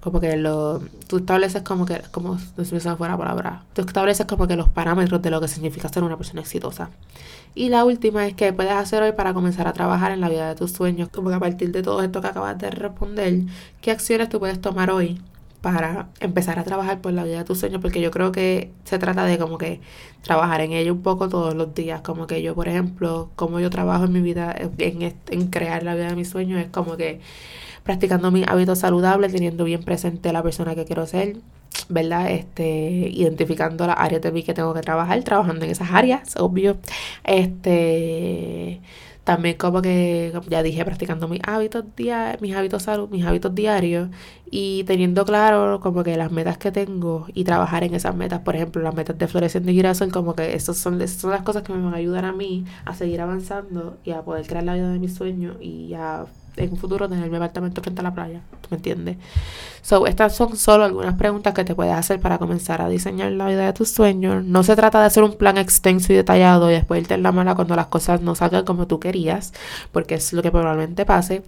como 0.00 0.20
que 0.20 0.36
lo, 0.36 0.80
tú 1.06 1.18
estableces 1.18 1.62
como 1.62 1.84
que, 1.86 2.00
como 2.12 2.38
si 2.38 2.74
me 2.74 2.80
fuera 2.96 3.16
palabra, 3.16 3.64
tú 3.72 3.82
estableces 3.82 4.26
como 4.26 4.46
que 4.46 4.56
los 4.56 4.68
parámetros 4.68 5.20
de 5.22 5.30
lo 5.30 5.40
que 5.40 5.48
significa 5.48 5.88
ser 5.88 6.04
una 6.04 6.16
persona 6.16 6.40
exitosa. 6.40 6.90
Y 7.54 7.70
la 7.70 7.84
última 7.84 8.26
es 8.26 8.34
que 8.34 8.52
puedes 8.52 8.72
hacer 8.72 9.02
hoy 9.02 9.12
para 9.12 9.34
comenzar 9.34 9.66
a 9.66 9.72
trabajar 9.72 10.12
en 10.12 10.20
la 10.20 10.28
vida 10.28 10.48
de 10.48 10.54
tus 10.54 10.72
sueños, 10.72 11.08
como 11.08 11.30
que 11.30 11.36
a 11.36 11.40
partir 11.40 11.72
de 11.72 11.82
todo 11.82 12.02
esto 12.02 12.20
que 12.20 12.28
acabas 12.28 12.58
de 12.58 12.70
responder, 12.70 13.40
¿qué 13.80 13.90
acciones 13.90 14.28
tú 14.28 14.38
puedes 14.38 14.60
tomar 14.60 14.90
hoy 14.90 15.20
para 15.60 16.08
empezar 16.20 16.58
a 16.58 16.64
trabajar 16.64 17.00
por 17.00 17.12
la 17.12 17.24
vida 17.24 17.38
de 17.38 17.44
tus 17.44 17.58
sueños? 17.58 17.80
Porque 17.82 18.00
yo 18.00 18.10
creo 18.10 18.32
que 18.32 18.72
se 18.84 18.98
trata 18.98 19.24
de 19.24 19.38
como 19.38 19.58
que 19.58 19.80
trabajar 20.22 20.60
en 20.60 20.72
ello 20.72 20.92
un 20.92 21.02
poco 21.02 21.28
todos 21.28 21.54
los 21.54 21.74
días, 21.74 22.00
como 22.02 22.26
que 22.26 22.42
yo, 22.42 22.54
por 22.54 22.68
ejemplo, 22.68 23.30
como 23.36 23.60
yo 23.60 23.70
trabajo 23.70 24.04
en 24.04 24.12
mi 24.12 24.20
vida, 24.20 24.54
en, 24.78 25.14
en 25.30 25.46
crear 25.48 25.82
la 25.82 25.94
vida 25.94 26.08
de 26.08 26.16
mis 26.16 26.28
sueños, 26.30 26.60
es 26.60 26.68
como 26.68 26.96
que 26.96 27.20
practicando 27.82 28.30
mis 28.30 28.46
hábitos 28.46 28.80
saludables, 28.80 29.32
teniendo 29.32 29.64
bien 29.64 29.82
presente 29.82 30.32
la 30.32 30.42
persona 30.42 30.74
que 30.74 30.84
quiero 30.84 31.06
ser, 31.06 31.38
¿verdad? 31.88 32.30
Este, 32.30 33.10
identificando 33.12 33.86
las 33.86 33.96
áreas 33.98 34.22
de 34.22 34.32
mí 34.32 34.42
que 34.42 34.54
tengo 34.54 34.74
que 34.74 34.80
trabajar, 34.80 35.22
trabajando 35.22 35.64
en 35.64 35.70
esas 35.70 35.90
áreas, 35.92 36.36
obvio. 36.36 36.78
Este, 37.24 38.80
también 39.28 39.58
como 39.58 39.82
que, 39.82 40.32
ya 40.48 40.62
dije, 40.62 40.84
practicando 40.86 41.28
mis 41.28 41.40
hábitos 41.44 41.84
diarios, 41.94 42.40
mis 42.40 42.56
hábitos 42.56 42.84
salud, 42.84 43.10
mis 43.10 43.26
hábitos 43.26 43.54
diarios 43.54 44.08
y 44.50 44.84
teniendo 44.84 45.26
claro 45.26 45.80
como 45.80 46.02
que 46.02 46.16
las 46.16 46.32
metas 46.32 46.56
que 46.56 46.72
tengo 46.72 47.26
y 47.34 47.44
trabajar 47.44 47.84
en 47.84 47.94
esas 47.94 48.14
metas, 48.16 48.40
por 48.40 48.56
ejemplo, 48.56 48.80
las 48.82 48.94
metas 48.94 49.18
de 49.18 49.28
Floreciendo 49.28 49.70
y 49.70 49.74
Girasol, 49.74 50.10
como 50.12 50.34
que 50.34 50.58
son, 50.60 51.00
esas 51.02 51.20
son 51.20 51.30
las 51.30 51.42
cosas 51.42 51.62
que 51.62 51.74
me 51.74 51.82
van 51.84 51.92
a 51.92 51.98
ayudar 51.98 52.24
a 52.24 52.32
mí 52.32 52.64
a 52.86 52.94
seguir 52.94 53.20
avanzando 53.20 53.98
y 54.02 54.12
a 54.12 54.22
poder 54.22 54.46
crear 54.46 54.64
la 54.64 54.74
vida 54.74 54.90
de 54.90 54.98
mis 54.98 55.14
sueños 55.14 55.56
y 55.60 55.92
a 55.94 56.24
en 56.58 56.72
un 56.72 56.76
futuro 56.76 57.08
tener 57.08 57.30
mi 57.30 57.36
apartamento 57.36 57.82
frente 57.82 58.00
a 58.00 58.04
la 58.04 58.14
playa. 58.14 58.40
¿Me 58.70 58.76
entiendes? 58.76 59.16
So, 59.82 60.06
estas 60.06 60.34
son 60.36 60.56
solo 60.56 60.84
algunas 60.84 61.14
preguntas 61.14 61.54
que 61.54 61.64
te 61.64 61.74
puedes 61.74 61.94
hacer 61.94 62.20
para 62.20 62.38
comenzar 62.38 62.82
a 62.82 62.88
diseñar 62.88 63.32
la 63.32 63.46
vida 63.46 63.64
de 63.64 63.72
tus 63.72 63.90
sueños. 63.90 64.44
No 64.44 64.62
se 64.62 64.76
trata 64.76 65.00
de 65.00 65.06
hacer 65.06 65.22
un 65.22 65.36
plan 65.36 65.56
extenso 65.56 66.12
y 66.12 66.16
detallado 66.16 66.70
y 66.70 66.74
después 66.74 67.00
irte 67.00 67.14
en 67.14 67.22
la 67.22 67.32
mala 67.32 67.54
cuando 67.54 67.74
las 67.76 67.86
cosas 67.86 68.20
no 68.20 68.34
salgan 68.34 68.64
como 68.64 68.86
tú 68.86 69.00
querías, 69.00 69.52
porque 69.92 70.16
es 70.16 70.32
lo 70.32 70.42
que 70.42 70.50
probablemente 70.50 71.06
pase. 71.06 71.42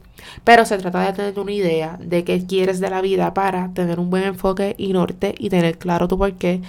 Pero 0.44 0.64
se 0.64 0.78
trata 0.78 1.00
de 1.00 1.12
tener 1.12 1.38
una 1.38 1.52
idea 1.52 1.98
de 2.00 2.24
qué 2.24 2.46
quieres 2.46 2.80
de 2.80 2.90
la 2.90 3.00
vida 3.00 3.34
para 3.34 3.72
tener 3.74 4.00
un 4.00 4.10
buen 4.10 4.24
enfoque 4.24 4.74
y 4.78 4.92
norte 4.92 5.34
y 5.38 5.50
tener 5.50 5.78
claro 5.78 6.08
tu 6.08 6.18
porqué 6.18 6.62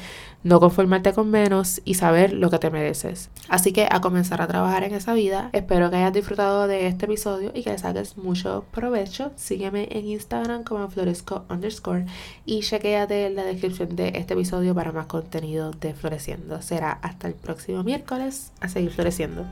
no 0.44 0.60
conformarte 0.60 1.14
con 1.14 1.30
menos 1.30 1.82
y 1.86 1.96
saber 1.96 2.34
lo 2.34 2.50
que 2.50 2.60
te 2.60 2.70
mereces. 2.70 3.30
Así 3.50 3.74
que 3.74 3.88
a 3.90 4.02
comenzar 4.02 4.42
a 4.42 4.48
trabajar 4.48 4.84
en 4.84 4.94
esa 4.94 5.14
vida. 5.14 5.50
Espero 5.54 5.90
que 5.90 5.98
hayas 5.98 6.14
disfrutado 6.14 6.68
de 6.68 6.88
este 6.88 7.06
episodio 7.06 7.52
y 7.54 7.64
que 7.64 7.72
le 7.72 7.78
saques 7.78 8.18
mucho 8.18 8.66
provecho. 8.72 9.32
Sígueme 9.36 9.88
en 9.92 10.08
Instagram 10.08 10.64
como 10.64 10.90
floresco 10.90 11.46
underscore 11.50 12.06
y 12.46 12.62
chequéate 12.62 13.28
en 13.28 13.36
la 13.36 13.44
descripción 13.44 13.96
de 13.96 14.10
este 14.16 14.34
episodio 14.34 14.74
para 14.74 14.92
más 14.92 15.08
contenido 15.08 15.72
de 15.72 15.94
Floreciendo. 15.94 16.62
Será 16.62 16.92
hasta 16.92 17.28
el 17.28 17.34
próximo 17.34 17.84
miércoles 17.84 18.52
a 18.60 18.70
seguir 18.70 18.92
floreciendo. 18.92 19.46